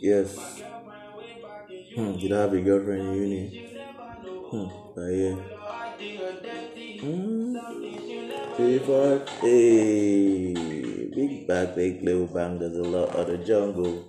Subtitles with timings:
[0.00, 0.62] Yes.
[1.94, 3.52] Hmm, did I have a girlfriend in uni?
[4.50, 5.36] Hmm, but yeah.
[7.00, 7.56] Hmm.
[8.54, 10.52] Three, four, hey.
[11.14, 14.04] Big bad, big little bang, there's a lot of the jungle.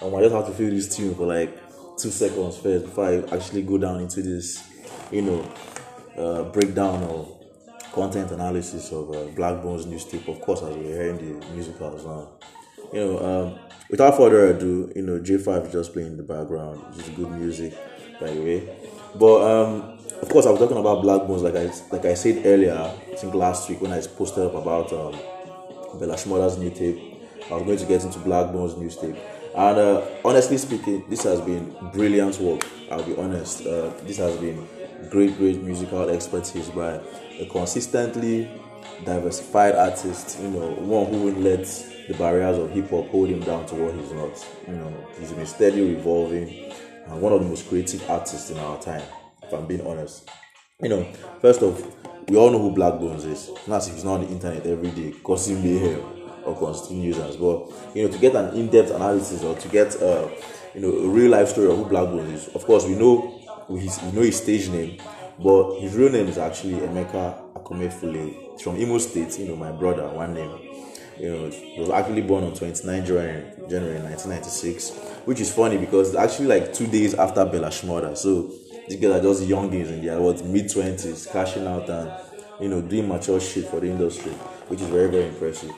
[0.00, 1.56] Um, I just have to feel this tune for like
[1.96, 4.62] two seconds first before I actually go down into this,
[5.10, 5.52] you know,
[6.16, 7.38] uh, breakdown or
[7.92, 9.24] content analysis of uh,
[9.86, 10.28] news tape.
[10.28, 12.28] Of course, as we're hearing the musicals now.
[12.92, 13.58] You know, um,
[13.92, 16.82] without further ado, you know, J5 is just playing in the background.
[16.98, 17.74] It's good music,
[18.18, 18.76] by the way.
[19.14, 22.74] But um, of course, I was talking about Blaqbonez, like I like I said earlier.
[22.74, 25.12] I think last week when I posted up about um,
[26.00, 27.10] Bella Shmurda's new tape.
[27.50, 29.16] I was going to get into Blaqbonez news tape.
[29.54, 32.66] And uh, honestly speaking, this has been brilliant work.
[32.90, 33.66] I'll be honest.
[33.66, 34.66] Uh, this has been
[35.10, 36.98] great, great musical expertise by
[37.38, 38.48] a consistently
[39.04, 40.38] diversified artist.
[40.40, 41.64] You know, one who wouldn't let
[42.08, 44.46] the barriers of hip hop hold him down to what he's not.
[44.68, 46.72] You know, he's been steadily evolving
[47.06, 49.02] and one of the most creative artists in our time.
[49.42, 50.28] If I'm being honest.
[50.80, 51.04] You know,
[51.40, 51.80] first off,
[52.28, 53.50] we all know who Blaqbonez is.
[53.66, 56.00] Not if he's not on the internet every day causing mayhem
[56.44, 57.36] or constituting users.
[57.36, 60.28] But you know, to get an in-depth analysis or to get uh,
[60.74, 64.00] you know a real life story of who Blaqbonez is, of course we know his
[64.02, 65.00] we know his stage name,
[65.42, 68.41] but his real name is actually Emeka Akumefule.
[68.62, 69.38] From Imo State.
[69.38, 70.58] You know, my brother, one name.
[71.18, 71.42] You know,
[71.78, 74.90] was actually born on 29 January, January 1996,
[75.26, 78.16] which is funny because actually like two days after Bella Shmurda.
[78.16, 78.50] So
[78.88, 82.10] these guys are just youngins in their what mid 20s, cashing out and
[82.60, 84.32] you know doing mature shit for the industry,
[84.68, 85.70] which is very very impressive.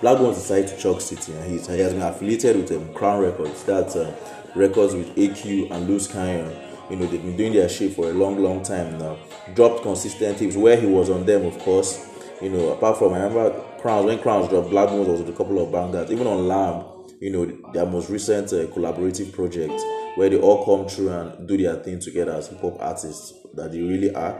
[0.00, 3.64] Blaqbonez decided to Choc City and he, he has been affiliated with um, Crown Records.
[3.64, 4.14] That's uh,
[4.54, 6.63] records with AQ and Loose Kaynon.
[6.90, 9.16] You know, they've been doing their shit for a long, long time now.
[9.54, 12.10] Dropped consistent tips where he was on them, of course.
[12.42, 15.62] You know, apart from, I remember Crowns, when Crowns dropped, Black was with a couple
[15.62, 16.10] of bangers.
[16.10, 16.84] Even on Lamb,
[17.20, 19.72] you know, their most recent uh, collaborative project
[20.16, 23.72] where they all come through and do their thing together as hip hop artists that
[23.72, 24.38] they really are.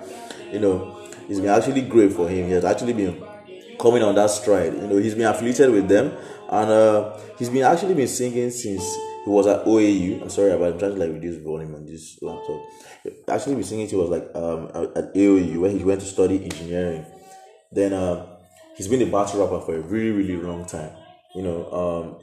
[0.53, 2.47] You know, it's been actually great for him.
[2.47, 3.22] He has actually been
[3.78, 4.75] coming on that stride.
[4.75, 6.12] You know, he's been affiliated with them,
[6.50, 8.84] and uh, he's been actually been singing since
[9.24, 10.22] he was at OAU.
[10.22, 12.62] I'm sorry about I'm trying to like reduce volume on this laptop.
[13.28, 13.88] Actually been singing.
[13.88, 17.06] He was like um, at AOU where he went to study engineering.
[17.72, 18.26] Then uh,
[18.76, 20.90] he's been a battle rapper for a really really long time.
[21.34, 22.16] You know, um,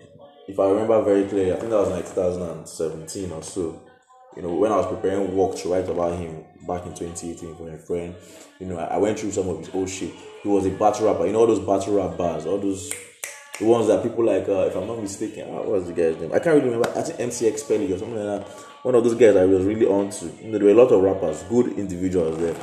[0.47, 3.81] if I remember very clearly, I think that was like 2017 or so.
[4.35, 7.69] You know, when I was preparing work to write about him back in 2018 for
[7.69, 8.15] a friend,
[8.59, 10.13] you know, I, I went through some of his old shit.
[10.43, 11.25] He was a battle rapper.
[11.25, 12.91] You know all those battle rap bars, all those
[13.61, 16.19] the ones that people like, uh, if I'm not mistaken, uh, what was the guy's
[16.19, 16.33] name?
[16.33, 16.89] I can't really remember.
[16.97, 18.49] I think MCX Pelly or something like that.
[18.81, 20.25] One of those guys I was really on to.
[20.41, 22.55] You know, there were a lot of rappers, good individuals there.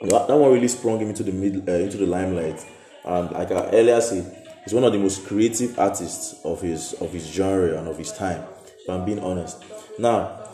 [0.00, 2.64] That, that one really sprung him into the mid, uh, into the limelight.
[3.04, 7.12] And like I earlier said, he's one of the most creative artists of his of
[7.12, 8.42] his genre and of his time.
[8.82, 9.62] If I'm being honest.
[9.98, 10.48] Now,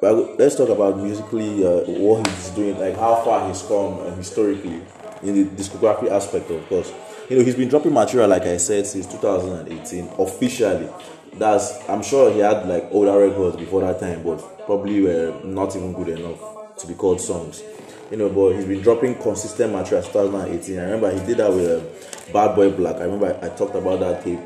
[0.00, 4.14] well, let's talk about musically uh, what he's doing, like how far he's come uh,
[4.14, 4.82] historically
[5.24, 6.92] in the discography aspect, of course.
[7.28, 10.88] You know, he's been dropping material, like I said, since 2018 officially.
[11.34, 15.76] That's I'm sure he had like older records before that time, but probably were not
[15.76, 17.62] even good enough to be called songs.
[18.10, 20.78] You know, but he's been dropping consistent material since 2018.
[20.78, 22.96] I remember he did that with uh, Bad Boy Blaq.
[22.96, 24.40] I remember I, talked about that tape.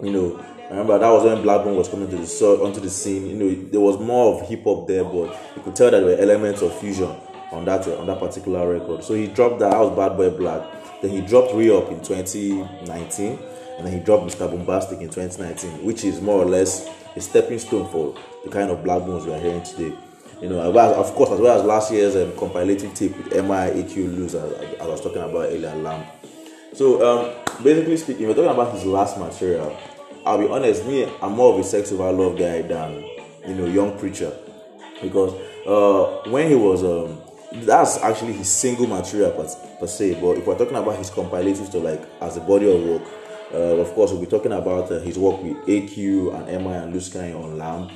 [0.00, 2.78] You know, I remember that was when Black Bone was coming to the so onto
[2.78, 3.26] the scene.
[3.26, 6.16] You know, there was more of hip hop there, but you could tell that there
[6.16, 7.12] were elements of fusion
[7.50, 9.02] on that uh, on that particular record.
[9.02, 9.72] So he dropped that.
[9.72, 10.83] That was Bad Boy Blaq.
[11.04, 13.38] Then he dropped Re Up in 2019,
[13.76, 14.50] and then he dropped Mr.
[14.50, 18.78] Bombastic in 2019, which is more or less a stepping stone for the kind of
[18.78, 19.94] Blaqbonez we are hearing today.
[20.40, 23.82] You know, well, of course, as well as last year's um, compilative tape with MI
[23.82, 26.06] AQ Lose, as, as I was talking about earlier, Lamb.
[26.72, 29.76] So um, basically speaking, we're talking about his last material.
[30.24, 33.04] I'll be honest, me, I'm more of a sex over love guy than
[33.46, 34.32] you know young preacher,
[35.02, 35.34] because
[35.66, 37.20] uh, when he was um,
[37.62, 39.46] that's actually his single material per,
[39.78, 40.20] per se.
[40.20, 43.02] But if we're talking about his compilative to like as a body of work,
[43.52, 46.94] uh, of course we'll be talking about uh, his work with AQ and MI and
[46.94, 47.90] Luskai on Lamb.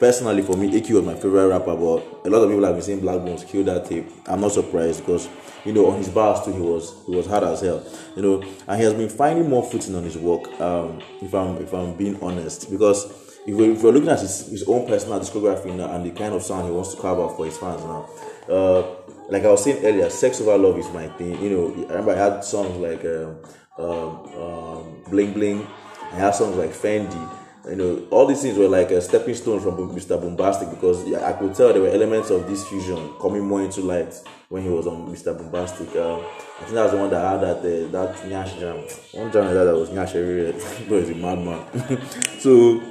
[0.00, 2.82] Personally, for me, AQ was my favorite rapper, but a lot of people have been
[2.82, 4.10] saying Blaqbonez killed that tape.
[4.26, 5.28] I'm not surprised because
[5.64, 7.84] you know on his bars too he was he was hard as hell.
[8.16, 10.48] You know, and he has been finding more footing on his work.
[10.60, 13.04] Um, if I'm if I'm being honest, because
[13.46, 16.34] if we're, if we're looking at his, his own personal discography now and the kind
[16.34, 18.08] of sound he wants to carve out for his fans now,
[18.48, 18.82] uh,
[19.28, 21.40] like I was saying earlier, sex over love is my thing.
[21.42, 23.38] You know, I remember I had songs like um,
[23.78, 25.66] um, um, Bling Bling.
[26.12, 27.30] I had songs like Fendi.
[27.68, 30.20] You know, all these things were like a stepping stone from Mr.
[30.20, 34.14] Bombastic because I could tell there were elements of this fusion coming more into light
[34.50, 35.36] when he was on Mr.
[35.36, 35.88] Bombastic.
[35.96, 38.76] Uh, I think that was the one that had that uh, that Nyash jam.
[39.18, 40.52] One jam that was Nyash everywhere.
[40.88, 42.02] Bro, is a madman.
[42.38, 42.82] so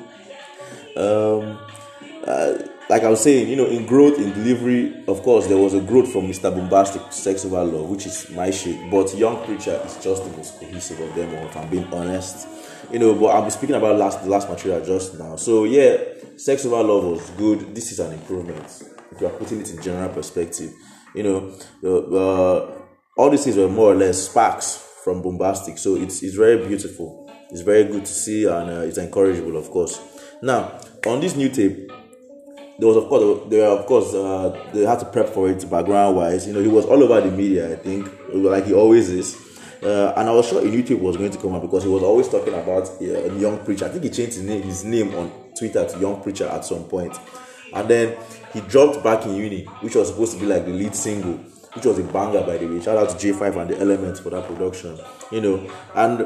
[0.95, 1.57] Um,
[2.27, 2.53] uh,
[2.89, 5.79] like I was saying, you know, in growth, in delivery, of course, there was a
[5.79, 6.53] growth from Mr.
[6.53, 8.91] Bombastic to Sex Over Love, which is my shit.
[8.91, 12.47] But Young Preacher is just the most cohesive of them all, if I'm being honest.
[12.91, 15.37] You know, but I'm speaking about last the last material just now.
[15.37, 15.97] So yeah,
[16.35, 17.73] Sex Over Love was good.
[17.73, 18.83] This is an improvement.
[19.11, 20.73] If you are putting it in general perspective,
[21.15, 22.81] you know, uh,
[23.17, 25.77] all these things were more or less sparks from Bombastic.
[25.77, 27.31] So it's it's very beautiful.
[27.49, 30.01] It's very good to see and uh, it's encourageable, of course.
[30.41, 31.82] Now on this new tape,
[32.79, 35.69] there was of course there were of course uh, they had to prep for it
[35.69, 36.47] background wise.
[36.47, 37.71] You know, he was all over the media.
[37.71, 39.35] I think like he always is.
[39.83, 42.29] Uh, and I was sure tape was going to come out because he was always
[42.29, 43.85] talking about uh, a young preacher.
[43.85, 46.85] I think he changed his name, his name on Twitter to Young Preacher at some
[46.85, 47.13] point.
[47.73, 48.17] And then
[48.53, 51.33] he dropped back in uni, which was supposed to be like the lead single,
[51.73, 52.81] which was a banger by the way.
[52.81, 54.97] Shout out to J5 and the Elements for that production,
[55.31, 55.69] you know.
[55.95, 56.21] And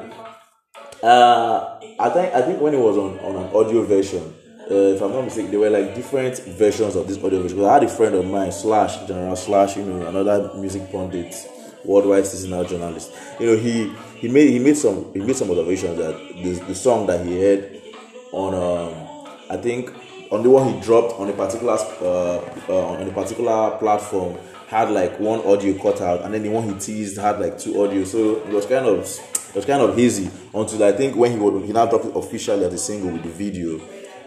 [1.01, 4.35] uh, I think I think when it was on, on an audio version,
[4.69, 7.63] uh, if I'm not mistaken, there were like different versions of this audio version.
[7.63, 11.33] I had a friend of mine, Slash, General Slash, you know, another music pundit,
[11.85, 13.11] worldwide seasonal journalist.
[13.39, 16.75] You know, he he made he made some he made some observations that the, the
[16.75, 17.81] song that he heard
[18.31, 19.93] on um, I think
[20.31, 24.37] on the one he dropped on a particular uh, uh, on a particular platform
[24.67, 27.81] had like one audio cut out, and then the one he teased had like two
[27.81, 28.03] audio.
[28.03, 31.37] So it was kind of it was kind of hazy until I think when he
[31.37, 33.79] would, he now dropped it officially as a single with the video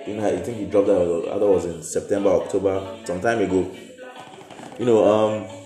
[0.07, 1.39] you know, I think he dropped that.
[1.39, 3.71] That was in September, October, some time ago.
[4.79, 5.61] You know, um,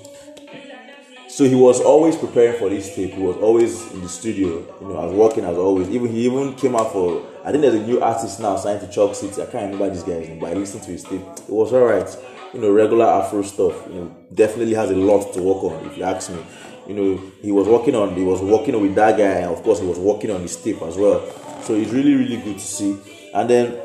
[1.29, 3.13] so he was always preparing for this tape.
[3.13, 4.65] He was always in the studio.
[4.81, 5.89] You know, as working as always.
[5.91, 7.27] Even he even came out for.
[7.45, 9.43] I think there's a new artist now signed to Choc City.
[9.43, 11.21] I can't remember this guy's name, but I listened to his tape.
[11.21, 12.09] It was alright.
[12.53, 13.87] You know, regular Afro stuff.
[13.89, 15.87] You know, definitely has a lot to work on.
[15.87, 16.45] If you ask me,
[16.87, 18.15] you know, he was working on.
[18.15, 20.83] He was working with that guy, and of course, he was working on his tape
[20.83, 21.21] as well.
[21.63, 22.97] So it's really, really good to see.
[23.35, 23.77] And then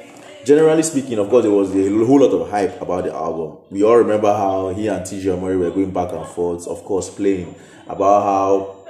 [0.49, 3.59] generally speaking, of course, there was a whole lot of hype about the album.
[3.69, 7.07] We all remember how he and TJ Omori were going back and forth, of course,
[7.07, 7.53] playing
[7.87, 8.85] about how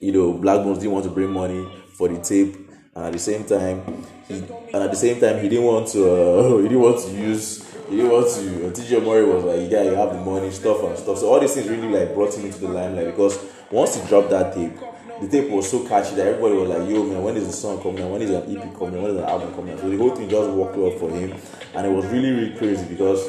[0.00, 2.56] you know Black Bones didn't want to bring money for the tape,
[2.94, 6.00] and at the same time, he and at the same time he didn't want to
[6.04, 8.82] uh, he didn't want to use he didn't want to.
[8.82, 11.54] TJ Omori was like, "Yeah, you have the money, stuff and stuff." So all these
[11.54, 14.76] things really like brought him into the limelight because once he dropped that tape
[15.20, 17.82] the tape was so catchy that everybody was like, yo, man, when is the song
[17.82, 18.08] coming?
[18.10, 19.02] When is an EP coming?
[19.02, 19.76] When is an album coming?
[19.78, 21.34] So the whole thing just worked well for him.
[21.74, 23.28] And it was really, really crazy because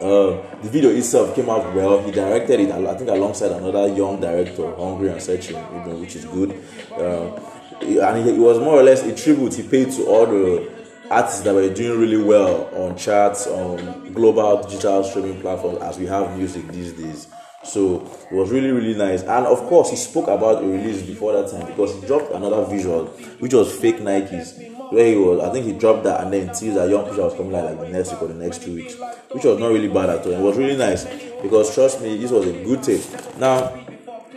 [0.00, 2.02] uh, the video itself came out well.
[2.02, 5.56] He directed it, I think, alongside another young director, Hungry and Searching,
[6.00, 6.50] which is good.
[6.92, 7.38] Uh,
[7.80, 10.72] and it was more or less a tribute he paid to all the
[11.10, 16.06] artists that were doing really well on charts, on global digital streaming platforms as we
[16.06, 17.28] have music these days.
[17.64, 19.22] So it was really, really nice.
[19.22, 22.64] And of course, he spoke about a release before that time because he dropped another
[22.64, 23.06] visual,
[23.38, 24.70] which was fake Nikes.
[24.92, 27.34] Where he was, I think he dropped that and then teased that Young Preacher was
[27.34, 28.94] coming like, like the next week or the next two weeks,
[29.32, 30.32] which was not really bad at all.
[30.32, 31.04] It was really nice
[31.42, 33.02] because trust me, this was a good tape.
[33.38, 33.74] Now,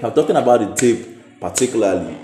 [0.02, 2.18] I'm talking about the tape particularly.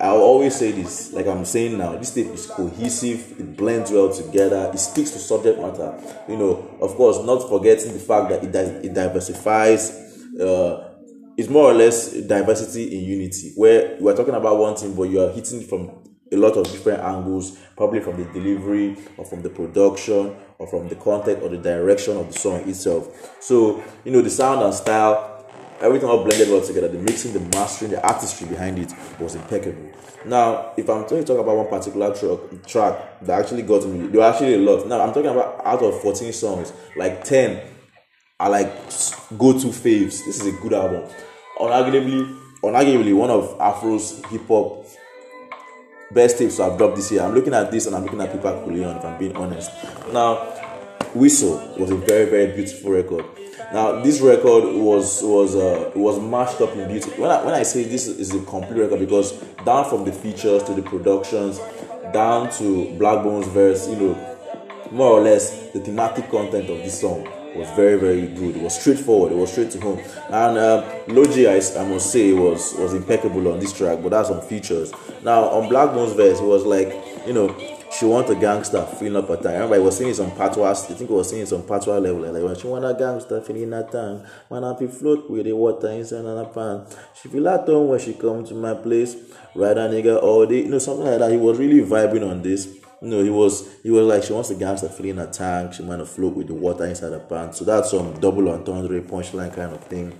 [0.00, 4.12] I always say this, like I'm saying now, this tape is cohesive, it blends well
[4.12, 5.94] together, it speaks to subject matter.
[6.28, 10.04] You know, of course, not forgetting the fact that it, it diversifies
[10.40, 10.90] uh,
[11.36, 15.04] it's more or less diversity in unity, where you are talking about one thing, but
[15.04, 15.90] you are hitting from
[16.32, 20.88] a lot of different angles, probably from the delivery or from the production or from
[20.88, 23.36] the content or the direction of the song itself.
[23.40, 25.46] So, you know, the sound and style,
[25.80, 26.88] everything all blended well together.
[26.88, 29.90] The mixing, the mastering, the artistry behind it was impeccable.
[30.24, 34.06] Now, if I'm going to talk about one particular track, track that actually got me,
[34.06, 34.86] there were actually a lot.
[34.86, 37.73] Now, I'm talking about out of 14 songs, like 10
[38.44, 38.70] are like
[39.38, 40.24] go-to faves.
[40.26, 41.08] This is a good album.
[41.58, 44.86] Unarguably, unarguably one of Afro's hip hop
[46.10, 47.22] best tapes I've dropped this year.
[47.22, 49.70] I'm looking at this and I'm looking at Pipa Kulion, if I'm being honest.
[50.12, 50.36] Now,
[51.14, 53.24] Whistle was a very, very beautiful record.
[53.72, 57.10] Now, this record was was uh, was mashed up in beauty.
[57.12, 59.32] When I, when I say this is a complete record, because
[59.64, 61.58] down from the features to the productions,
[62.12, 64.38] down to Blaqbonez verse, you know,
[64.90, 68.56] more or less the thematic content of this song was very very good.
[68.56, 69.32] It was straightforward.
[69.32, 69.98] It was straight to home.
[70.30, 74.00] And uh, Lojay, I, I must say, was was impeccable on this track.
[74.02, 74.92] But that's some features.
[75.22, 76.92] Now on Blaqbonez verse, it was like
[77.26, 77.56] you know
[77.98, 79.48] she want a gangster feeling up her.
[79.48, 80.90] I remember I was singing some patois.
[80.90, 82.22] I think I was singing some patois level.
[82.22, 85.52] Like when she want a gangster feeling her tongue, when I be float with the
[85.52, 86.86] water inside her pan.
[87.20, 89.14] She feel at home when she come to my place.
[89.54, 90.62] Ride a nigga all day.
[90.62, 91.30] You know something like that.
[91.30, 92.83] He was really vibing on this.
[93.04, 95.82] You know, he was he was like she wants the gangster filling a tank, she
[95.82, 97.52] wanna float with the water inside the pan.
[97.52, 100.18] So that's some double entendre punchline kind of thing.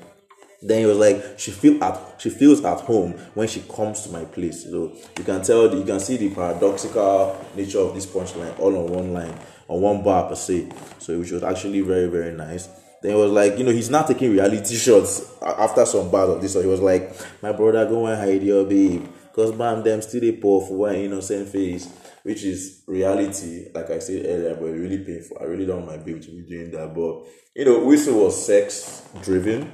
[0.60, 4.10] Then he was like, she feel at she feels at home when she comes to
[4.10, 4.64] my place.
[4.64, 8.92] So you can tell, you can see the paradoxical nature of this punchline all on
[8.92, 9.34] one line,
[9.66, 10.68] on one bar per se.
[10.98, 12.68] So which was actually very very nice.
[13.00, 16.42] Then he was like, you know, he's not taking reality shots after some bars of
[16.42, 16.52] this.
[16.52, 20.20] So he was like, my brother, go and hide your babe, cause bam, them still
[20.20, 21.88] they pour for one innocent face
[22.24, 25.36] which is reality, like I said earlier, but really painful.
[25.40, 26.94] I really don't want my baby to be doing that.
[26.94, 29.70] But you know, Whistle was sex driven,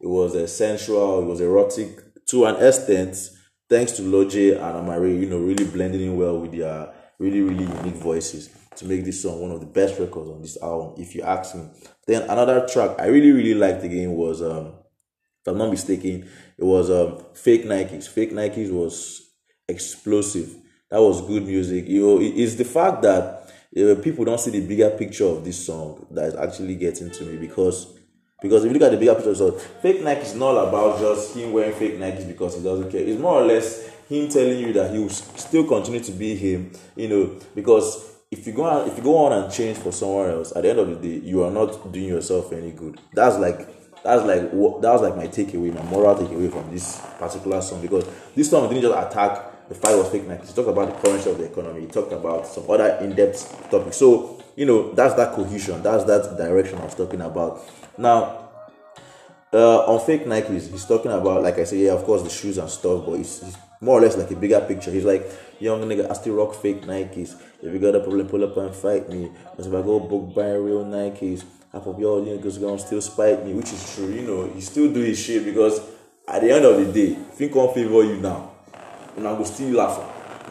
[0.00, 3.16] it was sensual, it was erotic to an extent,
[3.68, 7.64] thanks to Lojay and Amaarae, you know, really blending in well with their really, really
[7.64, 11.16] unique voices to make this song one of the best records on this album, if
[11.16, 11.68] you ask me.
[12.06, 14.74] Then another track I really, really liked again was um
[15.40, 18.06] if I'm not mistaken, it was um Fake Nikes.
[18.08, 19.30] Fake Nikes was
[19.68, 20.54] explosive
[20.90, 21.86] that was good music.
[21.86, 25.64] You know, it's the fact that uh, people don't see the bigger picture of this
[25.64, 27.94] song that is actually getting to me because
[28.40, 31.34] because if you look at the bigger picture, so fake Nike is not about just
[31.36, 33.00] him wearing fake Nikes because he doesn't care.
[33.00, 36.72] It's more or less him telling you that he will still continue to be him.
[36.96, 40.30] You know, because if you go on, if you go on and change for someone
[40.30, 43.00] else, at the end of the day, you are not doing yourself any good.
[43.12, 43.58] That's like
[44.04, 48.08] that's like that was like my takeaway, my moral takeaway from this particular song because
[48.34, 50.22] this song didn't just attack the fight was fake.
[50.22, 51.82] He talked about the currency of the economy.
[51.82, 53.96] He talked about some other in-depth topics.
[53.96, 55.82] So you know that's that cohesion.
[55.82, 57.60] That's that direction I was talking about.
[57.96, 58.48] Now,
[59.52, 62.58] uh, on fake Nikes, he's talking about like I say, yeah, of course the shoes
[62.58, 64.90] and stuff, but it's, it's more or less like a bigger picture.
[64.90, 67.40] He's like, young nigga, I still rock fake Nikes.
[67.62, 69.30] If you got a problem, pull up and fight me.
[69.50, 73.44] Because if I go book buy real Nikes, half of y'all niggas gonna still spite
[73.44, 74.08] me, which is true.
[74.08, 75.80] You know, he still do his shit because
[76.26, 78.47] at the end of the day, he can't favor you now,
[79.18, 79.98] una go still laugh.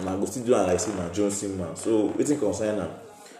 [0.01, 1.75] Una go still do am like say na johnson man.
[1.75, 2.89] So wetin concern am?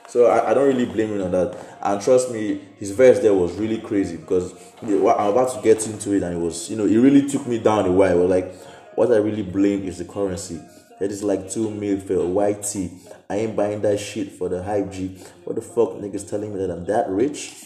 [0.08, 1.58] So I, I don't really blame him on that.
[1.82, 6.14] And trust me his verse there was really crazy because i'm about to get into
[6.14, 8.26] it and it was you know it really took me down a while.
[8.28, 8.54] Like
[8.96, 10.62] what i really blame is the currency.
[11.00, 12.92] That is like two mil for a white tee
[13.30, 15.18] i ain't buying that shit for the hype g.
[15.44, 17.66] What the fuck niggas telling me that i'm that rich?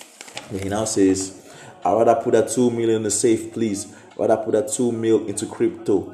[0.49, 1.53] And he now says
[1.85, 3.95] i'd rather put that two million in the safe please.
[4.17, 6.13] Rather put that two mil into crypto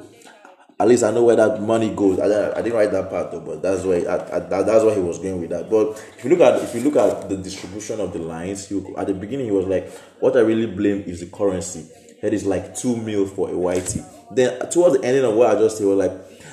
[0.80, 2.20] at least I know where that money goes.
[2.20, 5.00] I, I didn't write that part though, but that's why I, I, that's why he
[5.00, 5.68] was going with that.
[5.68, 8.80] But if you look at if you look at the distribution of the lines, he,
[8.96, 11.86] at the beginning he was like, "What I really blame is the currency.
[12.22, 15.58] That is like two mil for a whitey." Then towards the ending of what I
[15.58, 16.12] just said, was like,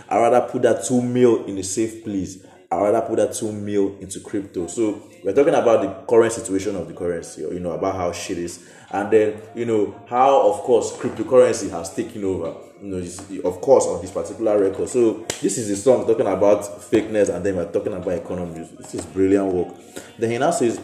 [0.09, 2.43] "I rather put that two mil in a safe place.
[2.71, 6.75] I rather put that two mil into crypto." So we're talking about the current situation
[6.75, 10.61] of the currency, you know about how shit is, and then you know how, of
[10.61, 14.89] course, cryptocurrency has taken over you know, of course, on this particular record.
[14.89, 18.67] So this is the song talking about fakeness, and then we're talking about economy.
[18.77, 19.75] This is brilliant work.
[20.17, 20.79] Then he now says,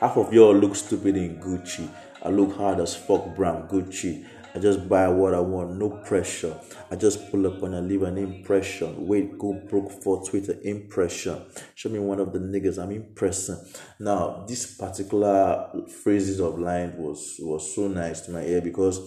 [0.00, 1.88] half of y'all look stupid in Gucci.
[2.22, 4.24] I look hard as fuck, Bram Gucci.
[4.54, 6.54] I just buy what I want, no pressure.
[6.90, 9.06] I just pull up and I leave an impression.
[9.06, 11.40] Wait, go broke for Twitter impression.
[11.74, 13.56] Show me one of the niggas I'm impressing.
[13.98, 15.70] Now, this particular
[16.02, 19.00] phrases of line was was so nice to my ear because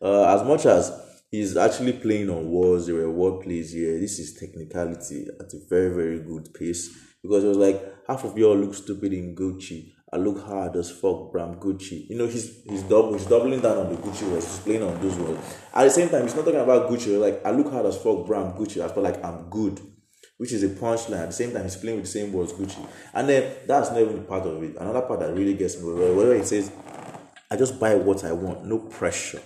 [0.00, 0.90] uh, as much as
[1.30, 2.86] he's actually playing on words.
[2.86, 3.98] There were word plays here.
[3.98, 6.90] This is technicality at a very, very good pace.
[7.22, 9.92] Because it was like half of y'all look stupid in Gucci.
[10.12, 12.08] I look hard as fuck, Bram Gucci.
[12.08, 14.46] You know, he's he's double he's doubling down on the Gucci words.
[14.46, 15.56] He's playing on those words.
[15.74, 17.20] At the same time, he's not talking about Gucci.
[17.20, 18.84] Like I look hard as fuck, Bram Gucci.
[18.84, 19.80] I feel like I'm good,
[20.38, 21.22] which is a punchline.
[21.22, 22.86] At the same time, he's playing with the same words, Gucci.
[23.12, 24.76] And then that's not even part of it.
[24.76, 26.70] Another part that really gets me, whatever it says,
[27.50, 29.42] I just buy what I want, no pressure.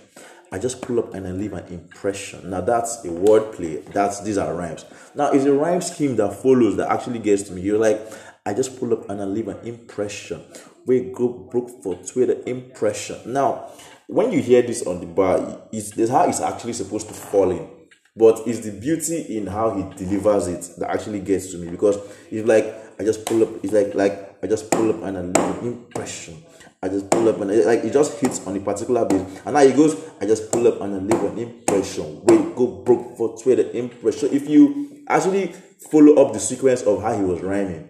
[0.53, 2.49] I just pull up and I leave an impression.
[2.49, 3.85] Now that's a wordplay.
[3.93, 4.83] That's these are rhymes.
[5.15, 7.61] Now it's a rhyme scheme that follows that actually gets to me.
[7.61, 8.01] You're like,
[8.45, 10.41] I just pull up and I leave an impression.
[10.85, 13.31] We go broke for Twitter impression.
[13.31, 13.69] Now,
[14.07, 17.69] when you hear this on the bar, it's how it's actually supposed to fall in.
[18.13, 21.97] But it's the beauty in how he delivers it that actually gets to me because
[22.29, 23.63] it's like I just pull up.
[23.63, 26.43] It's like like I just pull up and I leave an impression.
[26.83, 29.21] I just pull up and like it just hits on a particular base.
[29.45, 32.23] And now he goes, I just pull up and I leave an impression.
[32.23, 34.29] Wait, go broke for Twitter impression.
[34.31, 35.53] If you actually
[35.91, 37.89] follow up the sequence of how he was rhyming,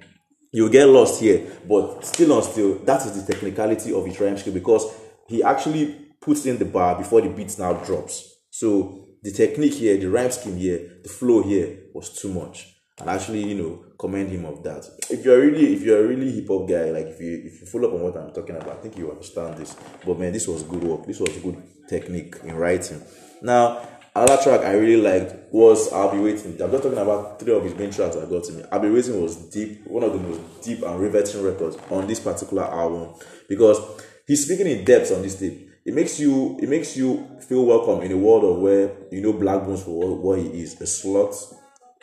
[0.51, 1.49] you'll get lost here.
[1.67, 4.85] But still on still, that is the technicality of his rhyme skill because
[5.29, 8.39] he actually puts in the bar before the beat now drops.
[8.49, 12.70] So the technique here, the rhyme scheme here, the flow here was too much
[13.01, 14.87] and actually you know commend him of that.
[15.09, 17.95] If you're really if you're really hip-hop guy like if you if you follow up
[17.95, 19.75] on what i'm talking about i think you understand this.
[20.05, 21.05] But man this was good work.
[21.05, 23.01] This was a good technique in writing.
[23.41, 26.61] Now another track i really liked was i'll be waiting.
[26.61, 28.63] I'm just talking about three of his main tracks that got to me.
[28.71, 32.19] I'll be waiting was deep one of the most deep and riveting records on this
[32.19, 33.13] particular album.
[33.47, 33.79] Because
[34.27, 35.69] he's speaking in depth on this tape.
[35.83, 39.33] It makes you it makes you feel welcome in a world of where you know
[39.33, 40.79] Blaqbonez for what, what he is.
[40.79, 41.35] A slut,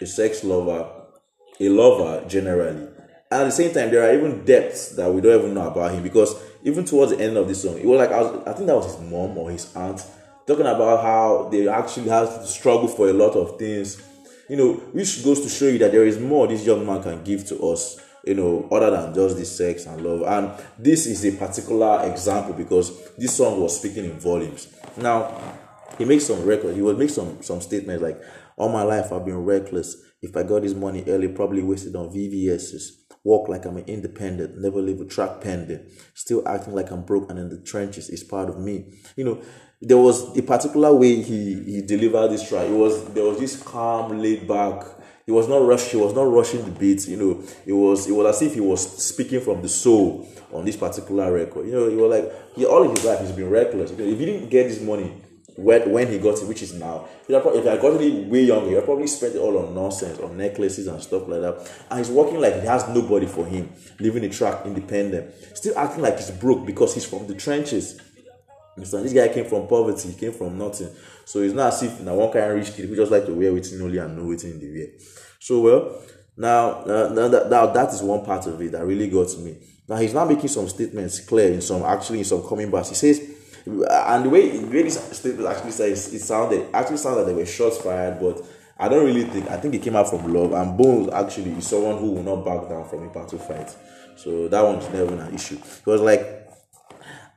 [0.01, 0.89] a sex lover,
[1.61, 2.89] a lover generally.
[3.31, 5.93] And at the same time, there are even depths that we don't even know about
[5.93, 8.53] him because even towards the end of this song, it was like I, was, I
[8.53, 10.03] think that was his mom or his aunt
[10.47, 14.03] talking about how they actually have to struggle for a lot of things.
[14.49, 17.23] You know, which goes to show you that there is more this young man can
[17.23, 20.23] give to us you know, other than just this sex and love.
[20.23, 24.69] And this is a particular example because this song was speaking in volumes.
[24.97, 25.33] Now,
[25.97, 26.75] he makes some record.
[26.75, 28.21] He will make some some statements like,
[28.59, 29.97] "All my life I've been reckless.
[30.21, 33.05] If I got this money early, probably wasted on VVS's.
[33.25, 34.59] Walk like I'm an independent.
[34.59, 35.87] Never leave a track pending.
[36.15, 38.93] Still acting like I'm broke and in the trenches is part of me.
[39.17, 39.43] You know."
[39.81, 42.67] There was a particular way he, he delivered this track.
[42.67, 44.83] It was there was this calm, laid back,
[45.29, 45.91] he was not rush.
[45.91, 47.07] He was not rushing the beats.
[47.07, 50.65] You know, it was it was as if he was speaking from the soul on
[50.65, 51.67] this particular record.
[51.67, 53.91] You know, he was like he all his life he's been reckless.
[53.91, 55.13] if he didn't get this money
[55.59, 58.81] when when he got it, which is now, if I got it way younger, he
[58.81, 61.69] probably spent it all on nonsense, on necklaces and stuff like that.
[61.91, 66.03] And he's working like he has nobody for him, living a track independent, still acting
[66.03, 68.01] like he's broke because he's from the trenches.
[68.85, 70.91] So this guy came from poverty, he came from nothing.
[71.25, 73.35] So it's not as if now one kind of rich kid who just like to
[73.35, 74.87] wear waiting only and know waiting in the wear.
[75.41, 76.03] So well,
[76.37, 79.57] now, uh, now, that, now that is one part of it that really got me.
[79.89, 82.91] Now he's now making some statements clear in some actually in some coming bars.
[82.91, 83.38] He says,
[83.91, 87.37] and the way the way this statement actually says it sounded actually sounded like there
[87.37, 88.43] were shots fired, but
[88.79, 90.53] I don't really think I think it came out from love.
[90.53, 93.75] And Bones actually is someone who will not back down from a battle fight.
[94.17, 95.57] So that one's never an issue.
[95.57, 96.49] He was like,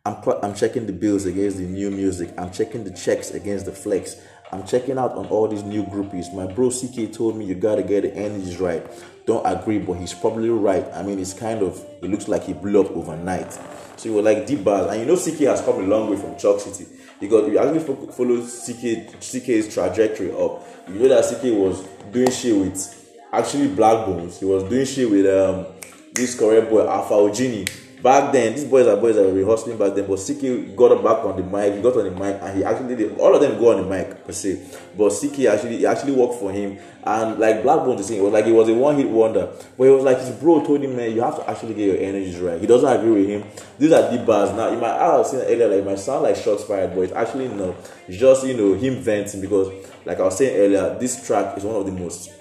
[0.05, 2.33] I'm I'm checking the bills against the new music.
[2.37, 4.15] I'm checking the checks against the flex.
[4.51, 6.33] I'm checking out on all these new groupies.
[6.33, 8.85] My bro CKay told me you gotta get the energies right.
[9.25, 10.85] Don't agree, but he's probably right.
[10.93, 13.53] I mean, it's kind of it looks like he blew up overnight.
[13.95, 16.17] So you were like deep bars, and you know CKay has come a long way
[16.17, 16.85] from Choc City
[17.19, 21.81] because if you actually follow CKay CKay's trajectory up, you know that CKay was
[22.11, 24.39] doing shit with actually Blaqbonez.
[24.39, 25.67] He was doing shit with um
[26.13, 27.69] this Korean boy Alpha Ojini
[28.01, 31.23] back then, these boys are boys that were rehearsing back then, but CKay got back
[31.25, 33.59] on the mic, he got on the mic, and he actually did all of them
[33.59, 34.61] go on the mic per se.
[34.97, 38.45] But CKay actually actually worked for him, and like Blackbone to sing, it was like
[38.45, 39.51] it was a one hit wonder.
[39.77, 41.97] But it was like his bro told him, man, you have to actually get your
[41.97, 42.59] energies right.
[42.59, 43.43] He doesn't agree with him.
[43.77, 44.51] These are deep bars.
[44.51, 47.01] Now, you might I was saying earlier, like it might sound like shots fired, but
[47.01, 47.75] it's actually no.
[48.07, 49.67] It's just you know him venting because,
[50.05, 52.31] like I was saying earlier, this track is one of the most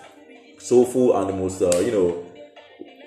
[0.58, 2.26] soulful and the most uh, you know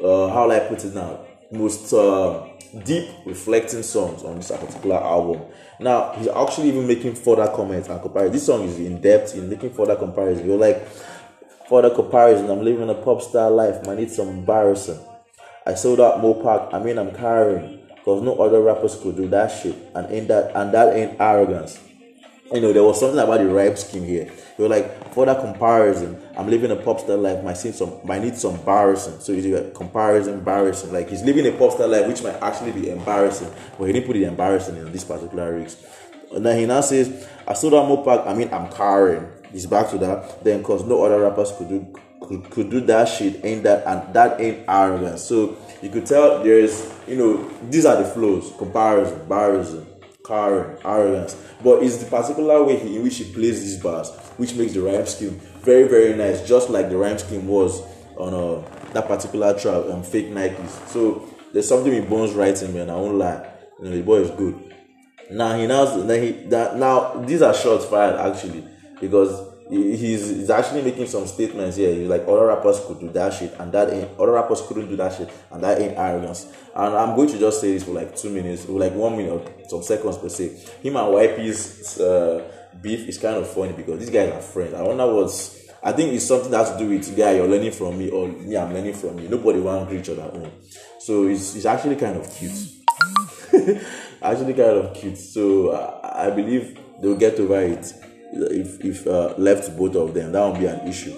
[0.03, 1.19] uh, how will I put it now
[1.53, 2.47] most uh,
[2.83, 5.41] deep reflecting songs on this particular album.
[5.79, 8.33] Now he's actually even making further comments and comparison.
[8.33, 10.45] This song is in depth in making further comparison.
[10.45, 10.87] You're like
[11.69, 12.49] further comparison.
[12.49, 13.87] I'm living a pop star life.
[13.87, 14.99] I need some embarrassing.
[15.65, 16.73] I sold out Mopac.
[16.73, 20.55] I mean I'm carrying because no other rappers could do that shit and ain't that
[20.55, 21.79] and that ain't arrogance
[22.53, 24.31] you know, there was something about the rhyme scheme here.
[24.57, 28.23] You're like, for that comparison, I'm living a pop star life, might seem some might
[28.23, 29.19] need some embarrassing.
[29.19, 30.91] So you a comparison, embarrassing.
[30.91, 34.07] Like he's living a pop star life, which might actually be embarrassing, but he didn't
[34.07, 35.77] put the embarrassing in this particular lyrics.
[36.31, 39.27] And then he now says, I saw that Mopac, I mean I'm carrying.
[39.51, 40.43] He's back to that.
[40.43, 44.13] Then cause no other rappers could do could, could do that shit, ain't that and
[44.15, 45.21] that ain't arrogance.
[45.23, 49.85] So you could tell there's you know, these are the flows, comparison, embarrassing
[50.25, 51.35] Karen, arrogance.
[51.63, 54.81] But it's the particular way he, in which he plays these bars which makes the
[54.81, 57.81] rhyme scheme very, very nice, just like the rhyme scheme was
[58.17, 60.87] on uh, that particular track um, Fake Nikes.
[60.87, 62.89] So there's something with Bones writing, man.
[62.89, 63.49] I won't lie.
[63.79, 64.73] You know, the boy is good.
[65.31, 68.63] Now he now, now he that now these are shots fired actually
[68.99, 71.93] because he's, he's actually making some statements here.
[71.93, 74.95] He's like, other rappers could do that shit, and that ain't other rappers couldn't do
[74.97, 76.51] that shit, and that ain't arrogance.
[76.75, 79.69] And I'm going to just say this for like two minutes, or like one minute,
[79.69, 80.49] some seconds per se.
[80.81, 82.43] Him and YP's uh,
[82.81, 84.73] beef is kind of funny because these guys are friends.
[84.73, 85.61] I wonder what's.
[85.83, 88.27] I think it's something that has to do with guy you're learning from me or
[88.27, 89.27] me I'm learning from you.
[89.27, 90.49] Nobody want to each other own.
[90.99, 92.53] So it's, it's actually kind of cute.
[94.21, 95.17] actually kind of cute.
[95.17, 97.93] So uh, I believe they'll get over it
[98.33, 101.15] if if uh, left both of them, that won't be an issue.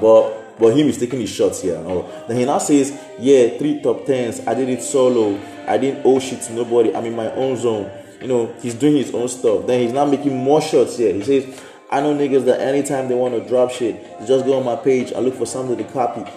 [0.00, 2.10] But but him is taking his shots here and all.
[2.28, 4.40] Then he now says, Yeah, three top tens.
[4.46, 5.38] I did it solo.
[5.66, 6.94] I didn't owe shit to nobody.
[6.94, 7.90] I'm in my own zone.
[8.20, 9.66] You know, he's doing his own stuff.
[9.66, 11.12] Then he's now making more shots here.
[11.12, 14.64] He says, I know niggas that anytime they want to drop shit, just go on
[14.64, 16.28] my page and look for something to copy.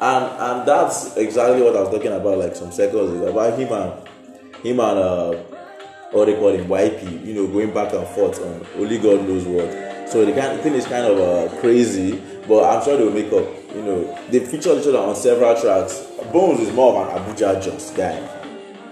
[0.00, 3.72] And and that's exactly what I was talking about like some seconds ago about him
[3.72, 4.08] and
[4.64, 5.34] him and uh
[6.12, 9.44] or they call him YP, you know, going back and forth on only God knows
[9.44, 10.08] what.
[10.08, 13.46] So the kind thing is kind of uh, crazy, but I'm sure they'll make up.
[13.74, 16.00] You know, they feature each other on several tracks.
[16.32, 18.37] Bones is more of an Abuja just guy.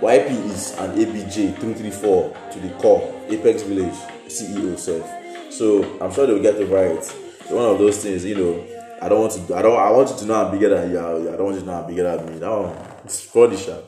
[0.01, 3.95] YP is an ABJ 334 to the core, Apex Village
[4.27, 5.11] CEO self.
[5.51, 6.71] So I'm sure they'll get it.
[6.71, 7.15] It's
[7.51, 8.67] one of those things, you know.
[9.01, 9.55] I don't want to.
[9.55, 9.79] I don't.
[9.79, 10.99] I want you to know I'm bigger than you.
[10.99, 12.39] I don't want you to know I'm bigger than me.
[12.39, 13.85] That it's funny, sharp.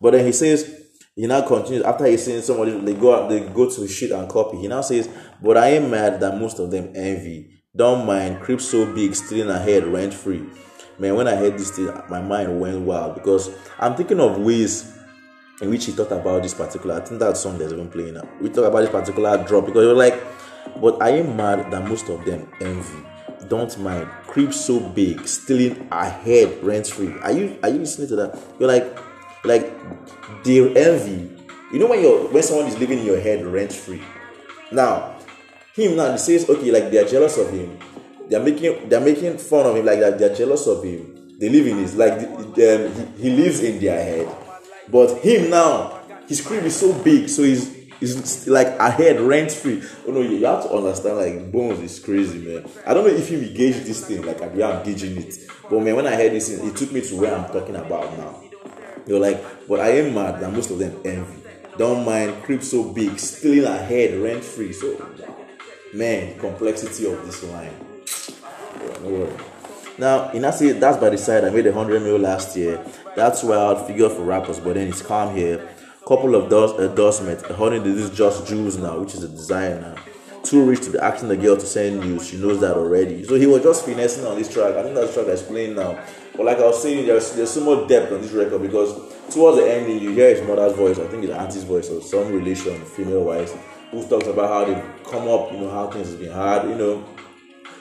[0.00, 3.70] But then he says he now continues after he's saying somebody they go they go
[3.70, 4.58] to shit and copy.
[4.58, 5.08] He now says,
[5.42, 7.62] "But I am mad that most of them envy.
[7.74, 10.44] Don't mind, creep so big, stealing ahead rent free."
[10.98, 14.95] Man, when I heard this thing, my mind went wild because I'm thinking of ways
[15.60, 16.96] in which he talked about this particular.
[16.96, 18.28] I think that song that's even playing now.
[18.40, 20.22] We talk about this particular drop because you're like,
[20.80, 23.04] "But I am mad that most of them envy."
[23.48, 27.14] Don't mind, creep so big, stealing ahead rent free.
[27.22, 28.38] Are you are you listening to that?
[28.58, 28.98] You're like
[29.44, 29.72] like
[30.44, 31.30] they envy.
[31.72, 34.02] You know when you're when someone is living in your head rent free.
[34.72, 35.14] Now,
[35.74, 37.78] him now he says, okay, like they are jealous of him.
[38.28, 41.36] They're making they're making fun of him, like that they're jealous of him.
[41.38, 44.45] They live in his like um, he, he lives in their head.
[44.88, 49.82] But him now, his crib is so big, so he's is like ahead rent free.
[50.06, 52.68] Oh no, you have to understand like Bones is crazy, man.
[52.86, 55.34] I don't know if you gauge this thing like I'm gauging it,
[55.70, 58.42] but man, when I heard this, it took me to where I'm talking about now.
[59.06, 61.42] You're like, but I am mad that most of them envy.
[61.78, 64.72] Don't mind, creep so big, stealing ahead, rent free.
[64.72, 65.06] So,
[65.94, 67.72] man, complexity of this line.
[69.02, 69.36] no worry.
[69.98, 71.44] Now, in that that's by the side.
[71.44, 72.84] I made a hundred mil last year.
[73.16, 75.66] That's wild figure for rappers, but then it's calm here.
[76.06, 77.42] Couple of dos- uh, endorsements.
[77.44, 79.96] According to this is Just Jules now, which is a designer.
[80.42, 82.22] Too rich to be asking the girl to send you.
[82.22, 83.24] She knows that already.
[83.24, 84.74] So he was just finessing on this track.
[84.74, 85.98] I think that's track that's playing now.
[86.36, 88.92] But like I was saying, there's there's so much depth on this record because
[89.32, 92.30] towards the ending you hear his mother's voice, I think it's auntie's voice or some
[92.30, 93.56] relation, female wise,
[93.92, 96.74] who talks about how they've come up, you know, how things have been hard, you
[96.76, 97.02] know.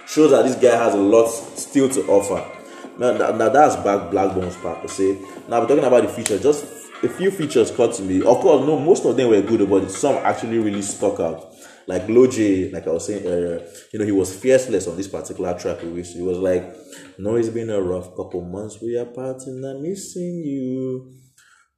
[0.07, 2.54] Shows that this guy has a lot still to offer.
[2.97, 5.19] Now, now that's back Bones part per se.
[5.49, 6.65] Now we're talking about the features, just
[7.03, 8.19] a few features caught to me.
[8.19, 11.55] Of course, no, most of them were good, but some actually really stuck out
[11.87, 15.57] like Loj, like I was saying earlier, you know, he was fearless on this particular
[15.57, 15.81] track.
[15.81, 16.75] He was he was like,
[17.17, 18.81] "No, it's been a rough couple months.
[18.81, 19.63] We are parting.
[19.63, 21.13] I'm missing you.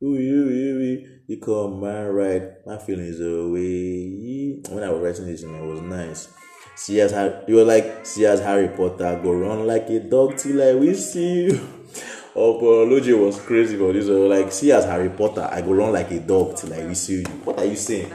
[0.04, 5.42] Ooh, you, you, you come my right, my feelings away." When I was writing this,
[5.42, 6.30] you know, it was nice.
[6.78, 10.38] See as Harry, you were like, see as Harry Potter go run like a dog
[10.38, 11.60] till I see you.
[12.40, 14.06] Oh, but Loj was crazy for this.
[14.06, 17.24] Like, see as Harry Potter, I go run like a dog till I see you.
[17.44, 18.14] What are you saying?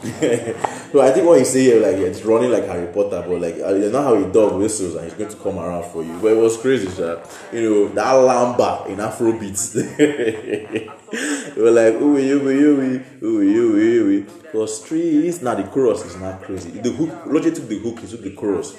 [0.00, 3.56] So I think what he's saying here, like it's running like Harry Potter, but like
[3.56, 6.18] uh, you know how he dog whistles and he's going to come around for you.
[6.20, 7.22] But it was crazy, sir.
[7.52, 9.74] You know that lamba in Afrobeats.
[11.54, 16.16] they were like ooh you you ooh you you Cause streets now the chorus is
[16.16, 16.70] not crazy.
[16.70, 18.74] The hook, Roger took the hook, he took the chorus.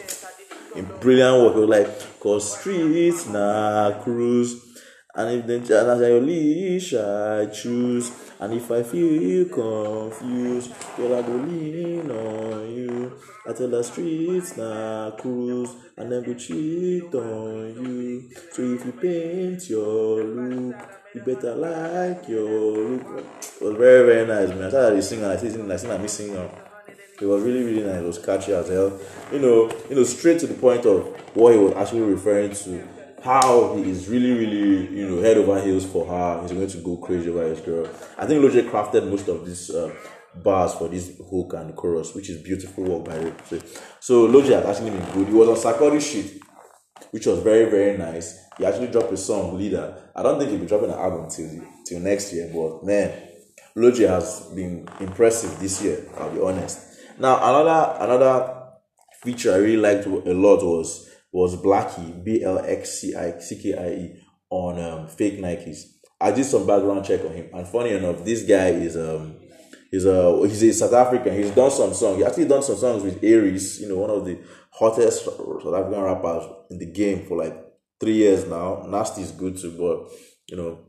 [0.76, 4.71] In brilliant work, it was like cause streets now cruise.
[5.14, 8.12] And if then and as I leash I choose.
[8.40, 13.20] And if I feel confused, girl, I go lean on you.
[13.48, 18.30] I tell the streets now cruise, and then go cheat on you.
[18.52, 20.76] So if you paint your look,
[21.14, 23.26] you better like your look.
[23.60, 24.64] It was very, very nice, man.
[24.64, 26.50] I started to sing and I said, I sing, I'm missing
[27.22, 28.02] It was really, really nice.
[28.02, 28.98] It was catchy as hell.
[29.32, 32.88] You know, you know, straight to the point of what he was actually referring to
[33.24, 36.42] how he is really, really, you know, head over heels for her.
[36.42, 37.88] He's going to go crazy over his girl.
[38.18, 39.94] I think Loj crafted most of these uh,
[40.36, 43.36] bars for this hook and chorus, which is beautiful work by him.
[44.00, 45.28] So Loj has actually been good.
[45.28, 46.42] He was on Sarkodie shit,
[47.12, 48.40] which was very, very nice.
[48.58, 50.10] He actually dropped a song, Leader.
[50.16, 51.50] I don't think he'll be dropping an album till
[51.86, 53.12] till next year, but man,
[53.78, 56.06] Loj has been impressive this year.
[56.18, 56.80] I'll be honest.
[57.20, 58.58] Now another another
[59.24, 63.62] feature I really liked a lot was was Blxckie, B L X C I C
[63.62, 65.84] K I E, on um, fake Nikes.
[66.20, 69.38] I did some background check on him, and funny enough, this guy is um
[69.90, 71.36] he's a he's a South African.
[71.36, 72.18] He's done some songs.
[72.18, 74.40] He actually done some songs with A-Reece, you know, one of the
[74.72, 77.56] hottest South African rappers in the game for like
[78.00, 78.86] three years now.
[78.88, 80.12] Nasty is good too, but
[80.48, 80.80] you know,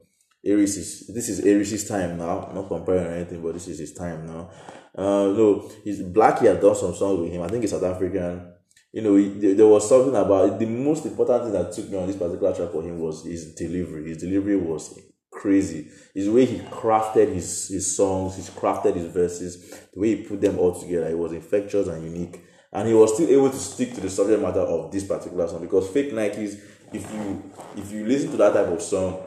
[0.44, 2.46] A-Reece is this is A-Reece' time now.
[2.48, 4.50] I'm not comparing or anything, but this is his time now.
[4.94, 7.42] Uh, no, he's Blxkie has done some songs with him.
[7.42, 8.51] I think he's South African
[8.92, 12.16] you know, there was something about the most important thing that took me on this
[12.16, 14.08] particular track for him was his delivery.
[14.08, 14.98] His delivery was
[15.30, 15.88] crazy.
[16.14, 20.42] His way he crafted his, his songs, he crafted his verses, the way he put
[20.42, 22.44] them all together, it was infectious and unique.
[22.70, 25.62] And he was still able to stick to the subject matter of this particular song
[25.62, 26.58] because fake Nikes,
[26.92, 29.22] if you if you listen to that type of song,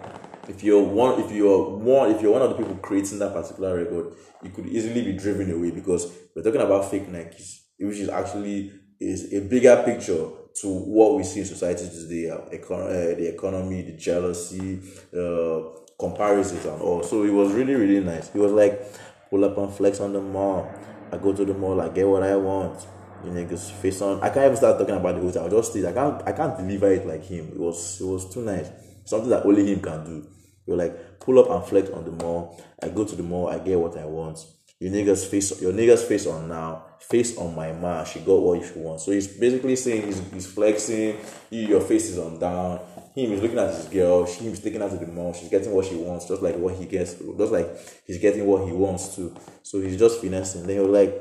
[0.48, 3.76] if you're one if you're one if you're one of the people creating that particular
[3.76, 8.10] record, you could easily be driven away because we're talking about fake Nikes, which is
[8.10, 10.28] actually is a bigger picture
[10.62, 14.80] to what we see in society today uh, econ- uh, the economy, the jealousy,
[15.18, 15.62] uh,
[16.00, 17.04] comparisons and all.
[17.04, 18.32] So it was really, really nice.
[18.32, 18.82] He was like,
[19.30, 20.72] pull up and flex on the mall.
[21.12, 22.86] I go to the mall, I get what I want.
[23.24, 24.22] You niggas face on.
[24.22, 25.46] I can't even start talking about the hotel.
[25.46, 25.88] I just stay.
[25.88, 26.22] I can't.
[26.28, 27.48] I can't deliver it like him.
[27.48, 28.00] It was.
[28.00, 28.70] It was too nice.
[29.06, 30.28] Something that only him can do.
[30.68, 32.62] You're like pull up and flex on the mall.
[32.84, 33.48] I go to the mall.
[33.48, 34.46] I get what I want.
[34.80, 35.60] You niggas face.
[35.60, 36.86] Your niggas face on now.
[37.10, 38.04] Face on my man.
[38.06, 39.06] She got what she wants.
[39.06, 41.18] So he's basically saying he's, he's flexing.
[41.52, 42.80] You, your face is on down.
[43.14, 44.26] Him is looking at his girl.
[44.26, 45.32] She is taking her to the mall.
[45.34, 47.14] She's getting what she wants, just like what he gets.
[47.14, 47.70] Just like
[48.08, 49.36] he's getting what he wants too.
[49.62, 50.66] So he's just finessing.
[50.66, 51.14] Then you're like,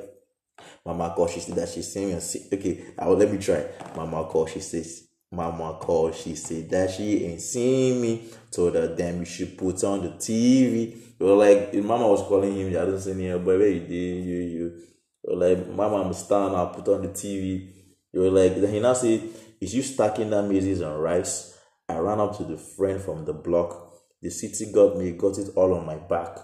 [0.86, 2.20] Mama call, she said that she's saying.
[2.52, 3.64] Okay, I will let me try.
[3.94, 8.28] Mama call, she says, Mama call, she said that she ain't seen me.
[8.50, 10.96] Told her, damn, you should put on the TV.
[11.20, 14.82] Or like, Mama was calling him, I don't see here, but you did, you, you.
[15.24, 17.70] Or like, my mom stand, I'll put on the TV.
[18.12, 19.22] You were like, then he now said,
[19.60, 21.58] is you stacking that maize and rice?
[21.88, 23.92] I ran up to the friend from the block.
[24.22, 26.38] The city got me, got it all on my back.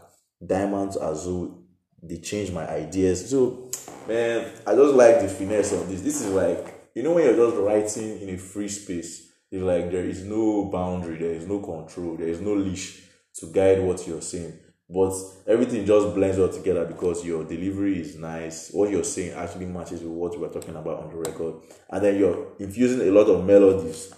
[0.44, 1.64] Diamonds, azul,
[2.02, 3.30] they changed my ideas.
[3.30, 3.70] So
[4.08, 6.02] man, I just like the finesse of this.
[6.02, 9.90] This is like, you know, when you're just writing in a free space, it's like
[9.90, 13.02] there is no boundary, there is no control, there is no leash
[13.34, 14.58] to guide what you're saying.
[14.92, 15.14] But
[15.46, 18.70] everything just blends well together because your delivery is nice.
[18.72, 21.54] What you're saying actually matches with what we're talking about on the record.
[21.88, 24.12] And then you're infusing a lot of melodies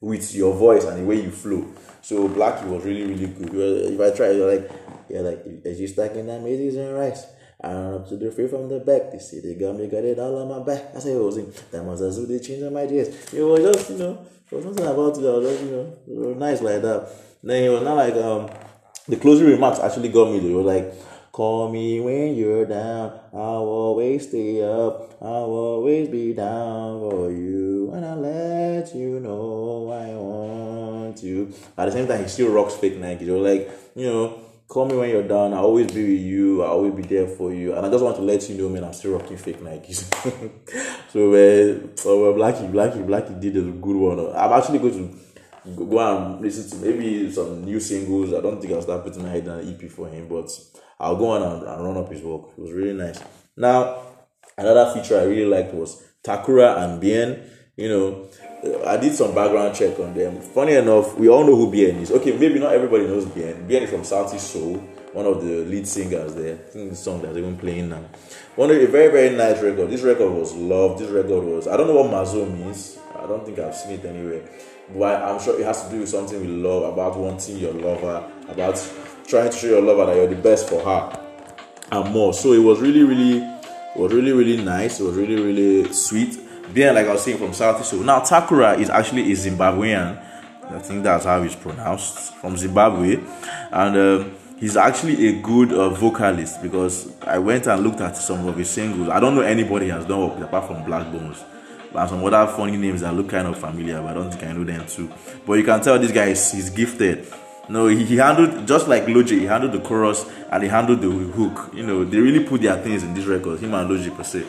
[0.00, 1.68] with your voice and the way you flow.
[2.02, 3.92] So Blxckie was really, really good.
[3.92, 4.70] If I try, you're like,
[5.08, 7.24] yeah, like, as you stacking that amazing rice.
[7.60, 9.10] I ran up to the free from the back.
[9.10, 10.94] They say they got me, got it all on my back.
[10.94, 11.52] I say, oh, sing.
[11.72, 13.32] That was as they changed my ideas.
[13.32, 16.30] It was just, you know, there was nothing about it that was just, you know,
[16.30, 17.08] it nice like that.
[17.42, 18.48] Then it was not like, um,
[19.08, 20.40] the closing remarks actually got me.
[20.40, 20.94] They were like,
[21.32, 23.12] Call me when you're down.
[23.32, 25.16] I'll always stay up.
[25.20, 27.92] I'll always be down for you.
[27.94, 31.54] And I'll let you know I want you.
[31.76, 33.24] At the same time, he still rocks fake Nike.
[33.24, 35.54] They were like, you know, Call me when you're down.
[35.54, 36.62] I'll always be with you.
[36.62, 37.74] I'll always be there for you.
[37.74, 40.04] And I just want to let you know, man, I'm still rocking fake Nikes.
[41.10, 44.18] so, uh, so uh, Blxckie, Blxckie, Blxckie did a good one.
[44.36, 45.18] I'm actually going to
[45.76, 48.34] go and listen to maybe some new singles.
[48.34, 50.50] I don't think I'll start putting my head on an EP for him, but
[51.00, 52.50] I'll go on and, and run up his work.
[52.56, 53.20] It was really nice.
[53.56, 54.02] Now,
[54.56, 57.50] another feature I really liked was Takura and Bien.
[57.76, 58.28] You know,
[58.86, 60.40] I did some background check on them.
[60.40, 62.10] Funny enough, we all know who Bien is.
[62.10, 63.66] Okay, maybe not everybody knows Bien.
[63.66, 64.78] Bien is from Sauti Sol,
[65.12, 66.54] one of the lead singers there.
[66.54, 68.02] I think the song that's even playing now.
[68.56, 69.90] One of a very very nice record.
[69.90, 70.98] This record was loved.
[70.98, 71.68] This record was.
[71.68, 72.98] I don't know what Mazo means.
[73.14, 74.42] I don't think I've seen it anywhere.
[74.96, 78.24] But I'm sure it has to do with something we love about wanting your lover,
[78.48, 78.92] about
[79.26, 81.20] trying to show your lover that you're the best for her,
[81.92, 82.32] and more.
[82.32, 85.00] So it was really really, it was really really nice.
[85.00, 86.38] It was really really sweet
[86.74, 87.90] Bien, like I was saying, from Southeast.
[87.90, 90.22] So now Takura is actually a Zimbabwean.
[90.70, 93.18] I think that's how it's pronounced from Zimbabwe,
[93.72, 98.46] and um, he's actually a good uh, vocalist because I went and looked at some
[98.46, 99.08] of his singles.
[99.08, 101.42] I don't know anybody has done apart from Blaqbonez.
[101.94, 104.52] And some other funny names that look kind of familiar, but I don't think I
[104.52, 105.10] know them too.
[105.46, 107.26] But you can tell this guy is he's gifted.
[107.68, 111.74] No, he, handled just like Logic, he handled the chorus and he handled the hook.
[111.74, 114.46] You know, they really put their things in this record, him and Logic per se.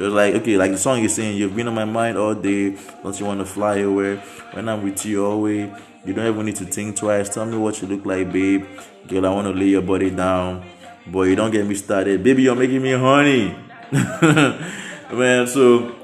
[0.00, 2.34] It was like, okay, like the song is saying, You've been on my mind all
[2.34, 2.76] day.
[3.02, 4.16] Don't you want to fly away?
[4.52, 5.70] When I'm with you always,
[6.04, 7.28] you don't even need to think twice.
[7.28, 8.66] Tell me what you look like, babe.
[9.06, 10.64] Girl, I want to lay your body down.
[11.06, 12.24] Boy, you don't get me started.
[12.24, 13.54] Baby, you're making me honey.
[13.92, 15.94] Man, so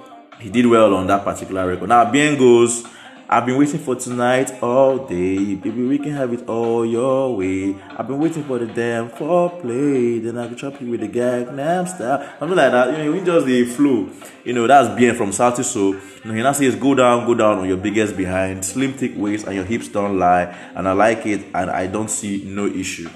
[0.41, 1.89] he did well on that particular record.
[1.89, 2.85] Now, Bien goes
[3.31, 5.55] I've been waiting for tonight all day.
[5.55, 7.77] Baby, we can have it all your way.
[7.95, 10.23] I've been waiting for the damn foreplay.
[10.25, 12.27] Then I can chop you with the Gangnam style.
[12.39, 12.97] Something like that.
[12.97, 14.09] You know, we just the flow.
[14.45, 15.97] You know, that's Bien from Sauti Sol.
[15.97, 18.65] You know, he now says, go down, go down on your biggest behind.
[18.65, 20.45] Slim, thick waist and your hips don't lie.
[20.75, 23.11] And I like it and I don't see no issue.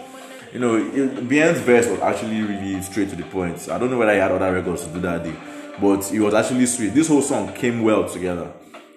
[0.52, 3.66] You know, Bien's verse was actually really straight to the point.
[3.70, 5.34] I don't know whether he had other records to do that day.
[5.80, 6.94] But it was actually sweet.
[6.94, 8.52] This whole song came well together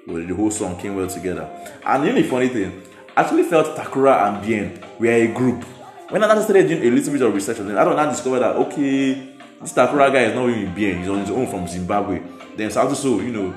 [0.08, 1.50] well, the whole song came well together.
[1.86, 2.84] And the only funny thing,
[3.16, 5.64] I actually felt Takura and Bien were a group.
[6.10, 8.40] When I started doing a little bit of research on them, I don't now discover
[8.40, 12.22] that okay, this Takura guy is not even Bien, he's on his own from Zimbabwe.
[12.56, 13.56] Then so you know,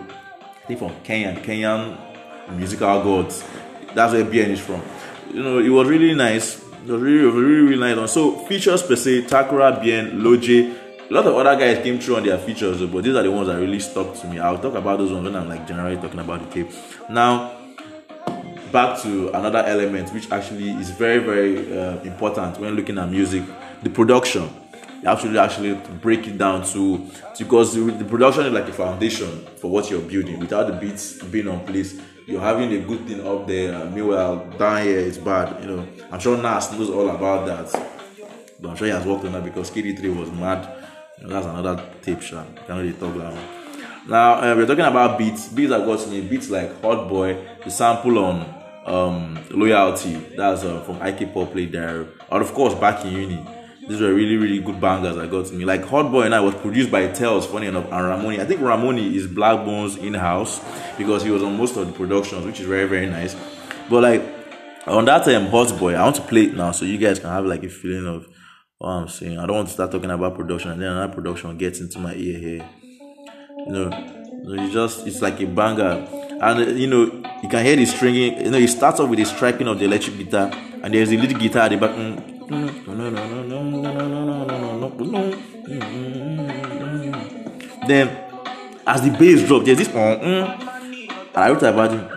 [0.67, 1.99] think from Kenya, Kenyan
[2.57, 3.45] musical gods.
[3.95, 4.81] That's where Bien is from.
[5.33, 6.63] You know, it was really nice.
[6.63, 8.13] It was really, really, really nice.
[8.13, 10.75] So features per se, Takura, Bien, Lojay,
[11.11, 13.49] a lot of other guys came through on their features, but these are the ones
[13.49, 14.39] that really stuck to me.
[14.39, 16.73] I'll talk about those ones when I'm like generally talking about the tape.
[17.09, 17.57] Now,
[18.71, 23.43] back to another element which actually is very, very uh, important when looking at music:
[23.83, 24.51] the production.
[25.03, 29.47] You actually actually break it down to, to because the production is like a foundation
[29.57, 30.41] for what you're building.
[30.41, 33.75] Without the beats being on place, you're having a good thing up there.
[33.81, 35.63] Uh, meanwhile, down here it's bad.
[35.63, 37.99] You know, I'm sure Nas knows all about that.
[38.61, 40.78] But I'm sure he has worked on that because KD3 was mad.
[41.21, 42.47] You that's another tape shot.
[42.67, 44.09] Can't really talk that one.
[44.09, 45.49] Now uh, we're talking about beats.
[45.49, 46.21] Beats that got me.
[46.21, 48.55] Beats like Hot Boy, the sample on
[48.87, 50.15] um, Loyalty.
[50.37, 52.07] That's uh, from IK Pop Play Diary.
[52.31, 53.47] And of course, back in uni.
[53.89, 55.65] These were really, really good bangers that got to me.
[55.65, 58.39] Like Hot Boy and I was produced by Tells, funny enough, and Ramoni.
[58.39, 60.61] I think Ramoni is Blackbone's in-house
[60.99, 63.35] because he was on most of the productions, which is very, very nice.
[63.89, 64.23] But like
[64.87, 67.31] on that um, Hot Boy, I want to play it now so you guys can
[67.31, 68.29] have like a feeling of
[68.79, 69.39] what I'm saying.
[69.39, 72.15] I don't want to start talking about production and then another production gets into my
[72.15, 72.65] ear here.
[73.67, 73.91] You know,
[74.45, 76.07] it's just it's like a banger,
[76.41, 77.07] and you know
[77.43, 78.41] you can hear the stringing.
[78.41, 81.17] You know, it starts off with the striking of the electric guitar, and there's a
[81.17, 81.91] little guitar at the back.
[87.89, 88.09] Then,
[88.87, 89.89] as the bass drop, there's this.
[89.89, 90.63] And
[91.35, 92.09] I wrote about it.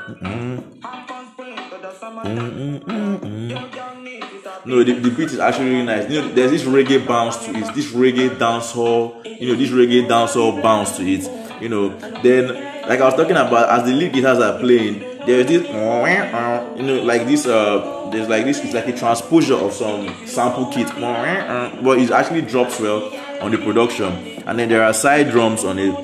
[4.64, 6.10] No, the, the beat is actually really nice.
[6.10, 10.08] You know, there's this reggae bounce to it, this reggae dancehall, you know, this reggae
[10.08, 11.62] dancehall bounce to it.
[11.62, 11.90] You know,
[12.22, 12.48] then
[12.88, 17.04] like I was talking about, as the lead guitars are playing, there's this, you know,
[17.04, 17.46] like this.
[17.48, 18.60] Uh, there's like this.
[18.64, 23.58] It's like a transposure of some sample kit, but it actually drops well on the
[23.58, 24.14] production.
[24.46, 25.96] And then there are side drums on it.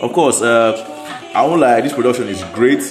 [0.00, 0.74] Of course, uh,
[1.34, 2.82] I won't lie, this production is great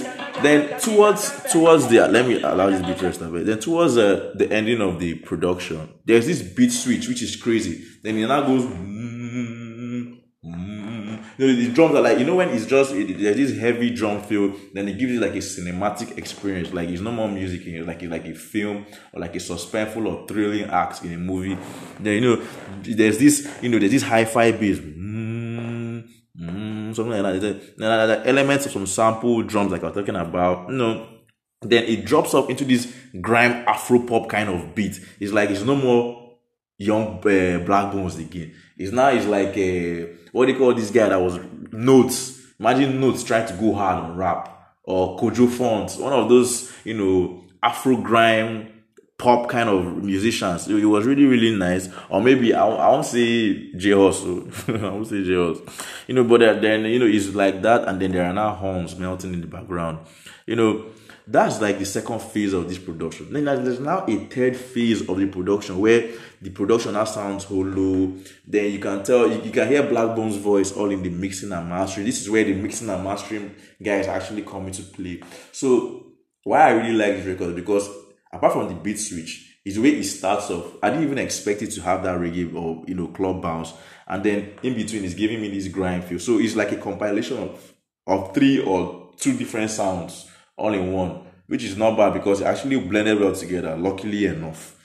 [0.44, 3.46] then towards towards the let me allow this to rest bit.
[3.46, 7.84] Then towards uh, the ending of the production, there's this beat switch which is crazy.
[8.04, 8.64] Then it now goes.
[8.64, 13.38] Mm, mm, you know, the drums are like you know when it's just it, there's
[13.38, 14.54] this heavy drum feel.
[14.74, 16.74] Then it gives you like a cinematic experience.
[16.74, 17.62] Like it's no more music.
[17.86, 21.58] Like it's like a film or like a suspenseful or thrilling act in a movie.
[22.00, 22.48] Then you know
[22.82, 24.80] there's this you know there's this hi-fi bass.
[26.94, 27.78] Something like that.
[27.78, 31.08] The elements of some sample drums, like I was talking about, you know,
[31.62, 35.00] then it drops off into this grime afro pop kind of beat.
[35.20, 36.38] It's like it's no more
[36.78, 38.56] young uh, Blaqbonez again.
[38.78, 42.38] It's now it's like a what do you call this guy that was Not3s.
[42.60, 46.94] Imagine Not3s trying to go hard on rap or Kojo Funds, one of those you
[46.94, 48.79] know afro grime
[49.20, 50.68] pop kind of musicians.
[50.70, 51.90] It, was really, really nice.
[52.10, 54.22] Or maybe I, I won't say J Hus.
[54.24, 54.50] Oh.
[54.70, 55.32] I won't say J.
[56.08, 57.88] You know, but uh, then, you know, it's like that.
[57.88, 60.00] And then there are now horns melting in the background.
[60.48, 60.86] You know,
[61.28, 63.34] that's like the second phase of this production.
[63.34, 68.14] Then there's now a third phase of the production where the production now sounds hollow.
[68.48, 71.68] Then you can tell, you, you can hear Blaqbonez's voice all in the mixing and
[71.68, 72.06] mastering.
[72.06, 73.54] This is where the mixing and mastering
[73.84, 75.22] guys actually come into play.
[75.52, 76.06] So,
[76.44, 77.90] why I really like this record because
[78.32, 80.76] apart from the beat switch, is the way it starts off.
[80.82, 83.74] I didn't even expect it to have that reggae or you know club bounce,
[84.08, 86.20] and then in between it's giving me this grind feel.
[86.20, 87.74] So it's like a compilation of
[88.08, 92.46] of three or two different sounds all in one, which is not bad because it
[92.46, 93.76] actually blended well together.
[93.78, 94.76] Luckily enough.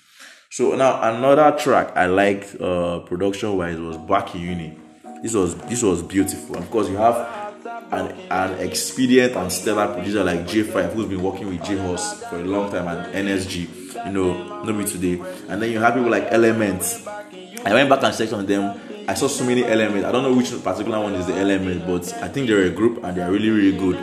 [0.51, 4.79] So now another track I liked uh, production wise was Back in Uni.
[5.23, 6.57] This was this was beautiful.
[6.57, 11.49] Of course, you have an, an expedient and stellar producer like J5 who's been working
[11.49, 15.21] with J Horse for a long time and NSG, you know, not me today.
[15.49, 17.07] And then you have people like Elements.
[17.65, 18.81] I went back and checked on them.
[19.09, 20.07] I saw so many elements.
[20.07, 23.03] I don't know which particular one is the element, but I think they're a group
[23.05, 23.97] and they're really, really good.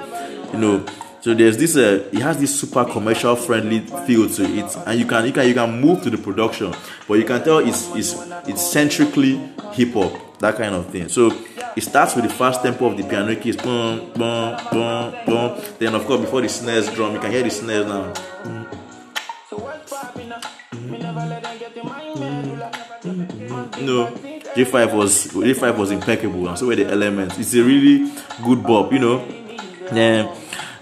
[0.54, 0.86] You know,
[1.22, 5.06] so there's this uh, it has this super commercial friendly feel to it, and you
[5.06, 6.74] can you can you can move to the production,
[7.08, 8.16] but you can tell it's it's
[8.48, 9.38] it's centrically
[9.74, 11.08] hip hop, that kind of thing.
[11.08, 11.32] So
[11.76, 15.62] it starts with the fast tempo of the piano keys, boom, boom, boom, boom.
[15.80, 18.14] Then of course before the snares drum, you can hear the snares now.
[23.82, 24.08] No,
[24.56, 27.38] J5 was J5 was impeccable, and so were the elements.
[27.38, 28.12] It's a really
[28.44, 29.26] good bop, you know.
[29.92, 30.30] Then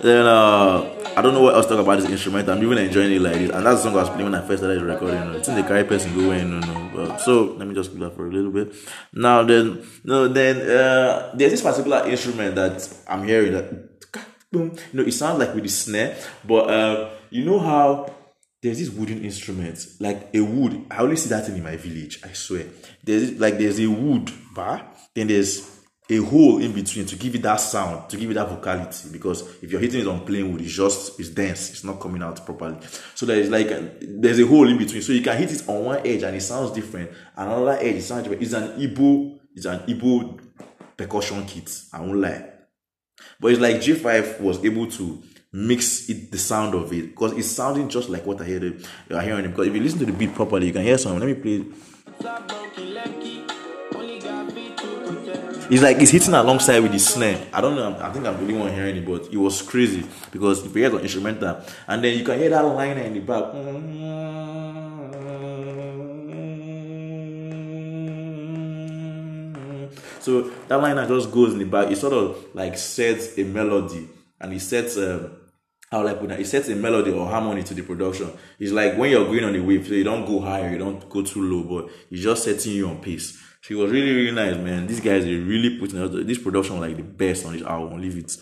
[0.01, 2.47] then uh I don't know what else to talk about this instrument.
[2.49, 3.49] I'm even enjoying it like this.
[3.49, 5.19] And that's the song I was playing when I first started recording.
[5.19, 5.37] You know.
[5.37, 6.88] It's in the carry person go in, you know.
[6.99, 8.75] But, so let me just keep that for a little bit.
[9.13, 13.71] Now then no then uh there's this particular instrument that I'm hearing that.
[14.51, 18.13] You know, it sounds like with the snare, but uh you know how
[18.61, 20.85] there's this wooden instrument, like a wood.
[20.91, 22.65] I only see that in my village, I swear.
[23.03, 24.85] There's like there's a wood bar,
[25.15, 25.78] then there's
[26.11, 29.09] a hole in between to give it that sound, to give it that vocality.
[29.11, 32.23] Because if you're hitting it on plain wood, it's just it's dense, it's not coming
[32.23, 32.77] out properly.
[33.13, 35.85] So there's like a, there's a hole in between, so you can hit it on
[35.85, 37.11] one edge and it sounds different.
[37.35, 38.41] Another edge it sounds different.
[38.41, 40.39] It's an Igbo, it's an Igbo
[40.97, 41.69] percussion kit.
[41.93, 42.43] I won't lie,
[43.39, 45.21] but it's like J5 was able to
[45.51, 48.63] mix it the sound of it because it's sounding just like what I hear.
[48.63, 48.79] You
[49.13, 51.19] are hearing it because if you listen to the beat properly, you can hear some.
[51.19, 51.65] Let me play.
[55.71, 57.45] It's like it's hitting alongside with the snare.
[57.53, 57.95] I don't know.
[58.01, 60.89] I think I'm only one hearing it, but it was crazy because if you hear
[60.89, 63.53] the instrumental, and then you can hear that liner in the back.
[70.21, 71.91] So that liner just goes in the back.
[71.91, 74.09] It sort of like sets a melody,
[74.41, 75.37] and it sets um,
[75.91, 76.39] how like put that?
[76.39, 78.31] It sets a melody or harmony to the production.
[78.57, 81.07] It's like when you're going on the wave, so you don't go higher, you don't
[81.07, 83.39] go too low, but it's just setting you on pace.
[83.61, 84.87] She was really, really nice, man.
[84.87, 88.01] These guys are really putting this production like the best on this album.
[88.01, 88.37] Leave it.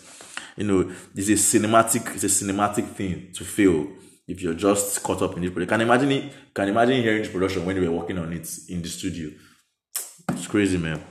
[0.56, 3.88] You know, it's a cinematic, it's a cinematic thing to feel
[4.26, 5.78] if you're just caught up in this production.
[5.78, 8.82] Can imagine it, can imagine hearing this production when you were working on it in
[8.82, 9.30] the studio.
[10.30, 11.02] It's crazy, man.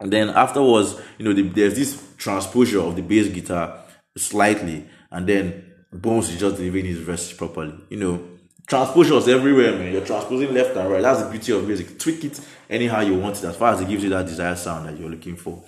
[0.00, 3.84] And then afterwards, you know, the, there's this transposure of the bass guitar
[4.16, 7.74] slightly, and then Bones is just delivering his verses properly.
[7.88, 8.28] You know,
[8.66, 9.92] transposures everywhere, man.
[9.92, 11.02] You're transposing left and right.
[11.02, 11.98] That's the beauty of music.
[11.98, 14.86] Tweak it anyhow you want it, as far as it gives you that desired sound
[14.86, 15.62] that you're looking for.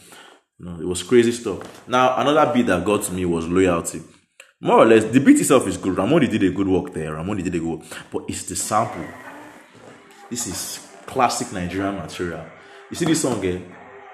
[0.59, 1.87] You know, it was crazy stuff.
[1.89, 4.03] Now, another beat that got to me was loyalty.
[4.61, 5.97] More or less, the beat itself is good.
[5.97, 7.13] Ramoni did a good work there.
[7.13, 7.83] Ramoni did a good work.
[8.11, 9.05] But it's the sample.
[10.31, 12.47] This is classic Nigerian material.
[12.91, 13.61] You see this song, eh?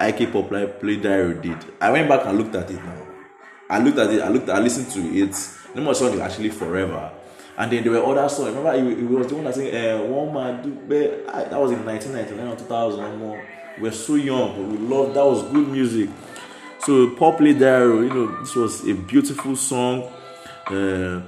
[0.01, 1.59] IK Paul Play Dairo did.
[1.81, 3.07] I went back and looked at it now.
[3.71, 5.33] I looked at it, I looked, I listened to it.
[5.33, 7.13] The name of song is actually Forever.
[7.63, 8.57] And then there were other songs.
[8.57, 12.49] Remember, he, was the one that sang uh, "One Man Do." That was in 1999
[12.49, 13.45] or 2000 or more.
[13.77, 15.15] We were so young, but we loved.
[15.15, 16.11] That was good music.
[16.81, 20.11] So Pop Diary, you know, this was a beautiful song.
[20.67, 21.23] Uh,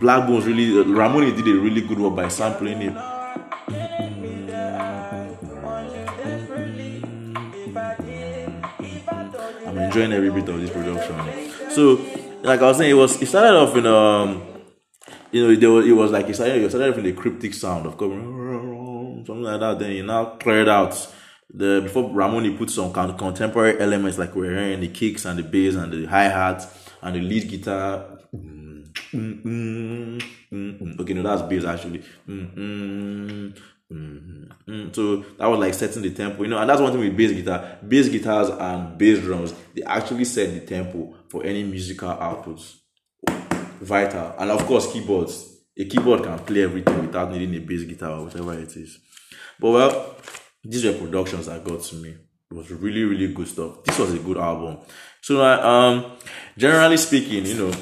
[0.00, 2.96] Blaqbonez really, uh, Ramoni did a really good work by sampling it.
[9.66, 11.70] I'm enjoying every bit of this production.
[11.72, 12.00] So,
[12.42, 14.55] like I was saying, it was it started off in um
[15.36, 17.84] you know, there was, it was like it started, it started with a cryptic sound
[17.86, 18.12] of course,
[19.26, 19.78] something like that.
[19.78, 21.12] Then you now cleared out
[21.52, 25.38] the before Ramoni put some kind of contemporary elements like we're hearing the kicks and
[25.38, 26.66] the bass and the hi hat
[27.02, 28.18] and the lead guitar.
[30.98, 32.02] Okay, no, that's bass actually.
[32.26, 33.50] Mm-hmm.
[34.92, 37.32] So that was like setting the tempo, you know, and that's one thing with bass
[37.32, 37.78] guitar.
[37.86, 42.76] Bass guitars and bass drums, they actually set the tempo for any musical outputs
[43.80, 44.34] vital.
[44.38, 45.54] And of course, keyboards.
[45.78, 48.98] A keyboard can play everything without needing a bass guitar or whatever it is.
[49.60, 50.16] But well,
[50.64, 52.10] these were productions that got to me.
[52.50, 53.84] It was really, really good stuff.
[53.84, 54.78] This was a good album.
[55.20, 56.16] So, um,
[56.56, 57.72] generally speaking, you know,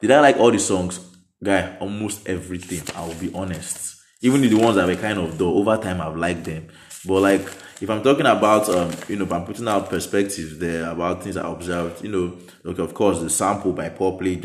[0.00, 1.00] did I like all the songs?
[1.42, 2.82] Guy, almost everything.
[2.94, 3.96] I will be honest.
[4.20, 6.68] Even the ones that were kind of dull, over time I've liked them.
[7.06, 7.48] But like,
[7.80, 11.36] if I'm talking about, um, you know, if I'm putting out perspectives there about things
[11.36, 14.36] I observed, you know, like of course the sample by Paul Play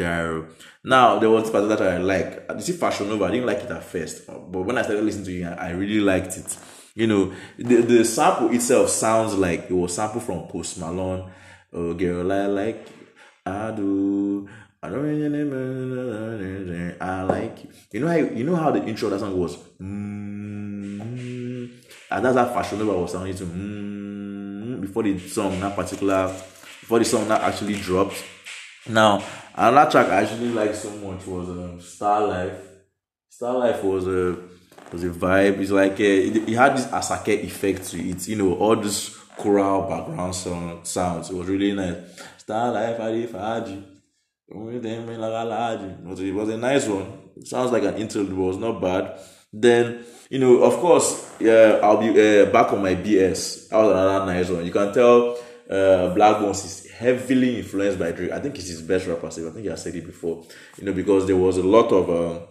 [0.84, 2.46] now, there was part that I like.
[2.56, 5.26] You see, Fashion Nova, I didn't like it at first, but when I started listening
[5.26, 6.58] to it, I really liked it.
[6.96, 11.32] You know, the, the sample itself sounds like it was sample from Post Malone.
[11.72, 12.88] Oh, girl, I like,
[13.46, 14.50] I do.
[14.84, 15.26] I don't really
[17.00, 17.70] I like you.
[17.92, 19.56] You know how you know how the intro of that song was.
[19.80, 21.11] Mm-hmm.
[22.12, 24.82] And that's how Fashion Nova was sounding to mm-hmm.
[24.82, 28.22] before the song, that particular, before the song that actually dropped.
[28.88, 29.24] Now,
[29.56, 32.60] another track I actually liked so much was um, Star Life.
[33.30, 34.38] Star Life was a
[34.92, 35.60] was a vibe.
[35.60, 38.28] It's like a, uh, it, it had this Asake effect to it.
[38.28, 41.30] You know, all this choral background sound, sounds.
[41.30, 41.96] It was really nice.
[42.38, 43.86] Star Life, Adifaji.
[44.50, 47.20] It was a nice one.
[47.38, 49.18] It sounds like an interlude, but it was not bad.
[49.54, 53.68] Then, you know, of course, yeah, I'll be uh, back on my BS.
[53.68, 54.66] That was another nice one.
[54.66, 55.32] You can tell
[55.70, 58.32] uh, Blaqbonez is heavily influenced by Drake.
[58.32, 59.28] I think he's his best rapper.
[59.28, 60.46] I think I said it before.
[60.78, 62.46] You know, because there was a lot of uh,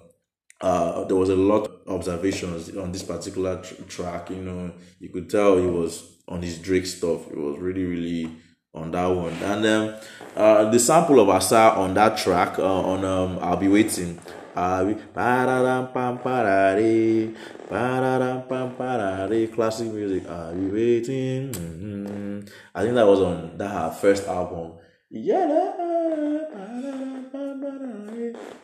[0.60, 4.28] uh, there was a lot of observations on this particular tr- track.
[4.28, 7.30] You know, you could tell he was on his Drake stuff.
[7.30, 8.30] It was really, really
[8.74, 9.32] on that one.
[9.42, 9.94] And um,
[10.36, 14.20] uh, the sample of Asa on that track uh, on um, I'll Be Waiting
[14.56, 17.36] Abi, pararam pam parari,
[17.68, 20.24] pararam pam parari, classic music.
[20.24, 21.52] You waiting?
[21.52, 22.40] Mm-hmm.
[22.74, 24.72] I think that was on that her first album.
[25.08, 25.72] Yeah,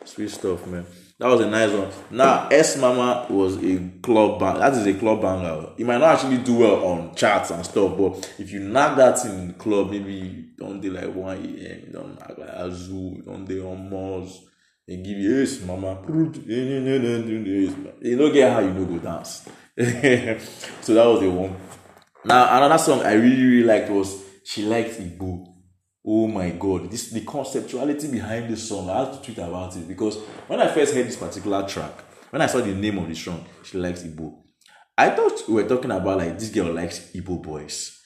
[0.03, 0.85] sweet stuff, man.
[1.19, 1.91] That was a nice one.
[2.11, 4.59] Now, S Mama was a club bang.
[4.59, 5.69] That is a club banger.
[5.77, 9.25] It might not actually do well on charts and stuff, but if you knock that
[9.25, 13.89] in club, maybe don't do like 1 a.m., don't knock like Azul, don't do on
[13.89, 14.43] Mars
[14.87, 15.99] they give you yes, mama.
[16.07, 16.71] Eh,
[18.01, 19.43] you don't get how you know go dance.
[20.81, 21.55] so that was the one.
[22.23, 25.45] Now another song I really really liked was she Likes Igbo.
[26.05, 28.89] Oh my god, this the conceptuality behind this song.
[28.89, 30.17] I have to tweet about it because
[30.47, 31.91] when I first heard this particular track,
[32.29, 34.33] when I saw the name of the song, she likes Igbo.
[34.97, 37.99] I thought we were talking about like this girl likes Igbo boys.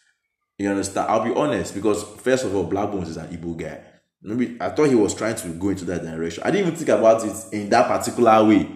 [0.57, 1.09] You understand?
[1.09, 3.81] I'll be honest because first of all, Blaqbonez is an Igbo guy.
[4.23, 6.43] Maybe I thought he was trying to go into that direction.
[6.43, 8.69] I didn't even think about it in that particular way.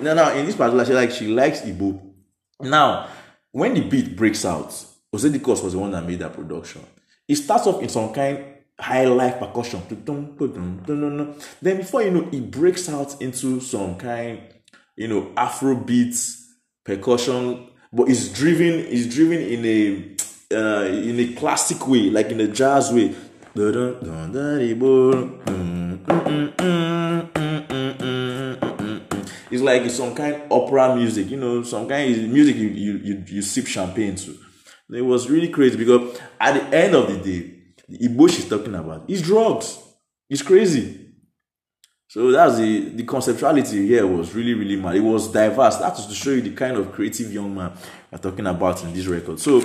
[0.00, 2.00] Now, now in this particular, she like she likes Igbo.
[2.60, 3.08] Now,
[3.52, 4.68] when the beat breaks out,
[5.14, 6.82] Osedikos was the one that made that production.
[7.28, 8.44] It starts off in some kind
[8.78, 9.80] high life percussion.
[11.62, 14.40] Then before you know, it breaks out into some kind,
[14.96, 16.52] you know, Afro beats,
[16.84, 20.14] percussion, but it's driven, it's driven in a
[20.54, 23.14] uh, in a classic way, like in a jazz way.
[23.56, 23.76] It's
[29.62, 32.96] like it's some kind of opera music, you know, some kind of music you, you,
[32.98, 34.36] you, you sip champagne to.
[34.90, 37.52] It was really crazy because at the end of the day,
[37.88, 39.78] the Igbo she's talking about is drugs.
[40.28, 41.12] It's crazy.
[42.08, 44.96] So that's the the conceptuality here was really really mad.
[44.96, 45.76] It was diverse.
[45.76, 47.70] That was to show you the kind of creative young man
[48.10, 49.38] we're talking about in this record.
[49.38, 49.62] So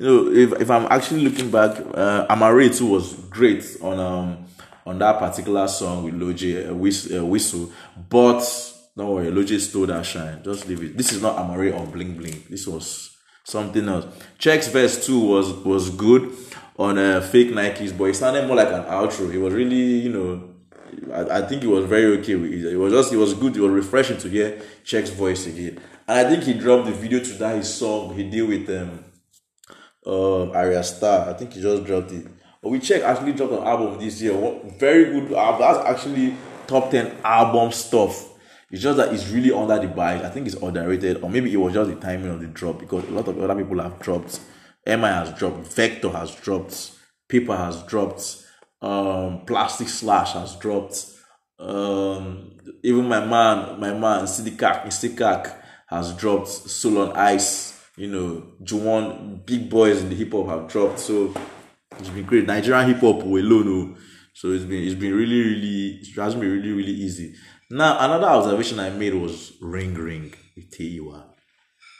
[0.00, 4.46] you know, if, if I'm actually looking back, uh, Amaarae too was great on um
[4.86, 7.70] on that particular song with Lojay uh, whistle, uh, whistle,
[8.08, 8.40] but
[8.96, 10.42] don't worry, Lojay stole that shine.
[10.42, 10.96] Just leave it.
[10.96, 12.42] This is not Amaarae or Bling Bling.
[12.48, 14.06] This was something else.
[14.38, 16.34] CKay's verse two was was good
[16.78, 19.30] on uh, fake Nikes, but it sounded more like an outro.
[19.30, 20.48] It was really, you know,
[21.12, 22.36] I, I think it was very okay.
[22.36, 22.72] With it.
[22.72, 23.54] it was just, it was good.
[23.54, 25.78] It was refreshing to hear CKay's voice again.
[26.08, 29.04] And I think he dropped the video to that his song he did with um,
[30.06, 31.28] uh, Arya Star.
[31.28, 32.26] I think he just dropped it.
[32.62, 34.34] But we check actually dropped an album this year.
[34.78, 35.60] Very good album.
[35.60, 36.36] That's actually
[36.66, 38.28] top 10 album stuff.
[38.70, 40.22] It's just that it's really under the bike.
[40.22, 43.04] I think it's underrated, or maybe it was just the timing of the drop because
[43.04, 44.40] a lot of other people have dropped.
[44.86, 46.92] MI has dropped, Vector has dropped,
[47.28, 48.44] Paper has dropped,
[48.80, 51.06] um, Plastic Slash has dropped.
[51.58, 55.54] Um, even my man, my man, Sidikak, Istikak
[55.88, 57.79] has dropped Soul on Ice.
[58.00, 61.00] You know, Juwon, big boys in the hip hop have dropped.
[61.00, 61.34] So
[61.98, 62.46] it's been great.
[62.46, 63.68] Nigerian hip hop alone.
[63.68, 63.98] Oh.
[64.32, 67.34] So it's been it's been really, really it has been really, really easy.
[67.70, 71.26] Now another observation I made was Ring Ring with Tay Iwar.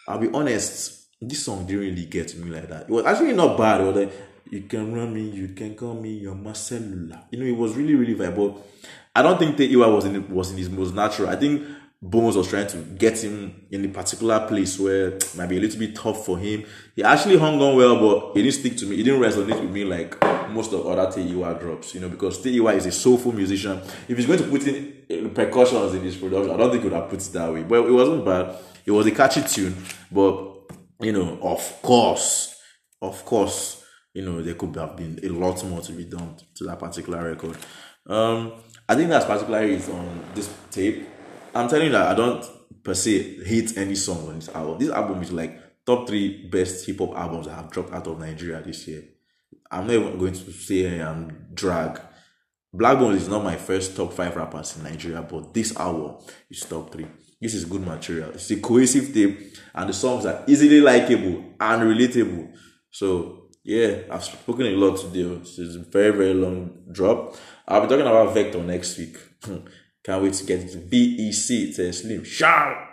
[0.09, 2.85] I'll be honest, this song didn't really get to me like that.
[2.85, 3.83] It was actually not bad.
[3.99, 4.13] It
[4.51, 7.27] you can run me, you can call me your Marcella.
[7.31, 8.67] You know, it was really, really viable.
[9.15, 11.29] I don't think Tay Iwar was in was in his most natural.
[11.29, 11.63] I think
[12.03, 15.61] Bones was trying to get him in a particular place where it might be a
[15.61, 16.65] little bit tough for him.
[16.97, 18.97] He actually hung on well, but he didn't stick to me.
[18.97, 20.19] He didn't resonate with me like
[20.51, 23.83] most of other Tay Iwar drops, you know, because Tay Iwar is a soulful musician.
[24.09, 26.99] If he's going to put in percussions in his production, I don't think he would
[26.99, 27.65] have put it that way.
[27.65, 28.57] But it wasn't bad.
[28.87, 29.77] It was a catchy tune,
[30.11, 32.55] but you know, of course,
[33.03, 33.85] of course,
[34.15, 37.29] you know, there could have been a lot more to be done to that particular
[37.29, 37.59] record.
[38.07, 38.55] Um,
[38.89, 41.07] I think that's particularly is on this tape.
[41.55, 42.45] I'm telling you that I don't
[42.85, 44.79] per se hate any song on this album.
[44.79, 48.19] This album is like top three best hip hop albums that have dropped out of
[48.19, 49.03] Nigeria this year.
[49.71, 52.01] I'm not even going to say I'm drag.
[52.75, 56.17] Blaqbonez is not my first top five rappers in Nigeria, but this album
[56.49, 57.07] is top three.
[57.41, 58.31] This is good material.
[58.31, 62.53] It's a cohesive tape, and the songs are easily likable and relatable.
[62.91, 65.23] So yeah, I've spoken a lot today.
[65.41, 67.35] It's a very very long drop.
[67.67, 69.17] I'll be talking about Vector next week.
[70.05, 70.91] Can't wait to get it.
[70.91, 71.79] BEC.
[71.79, 72.25] A slim.
[72.25, 72.90] Shout.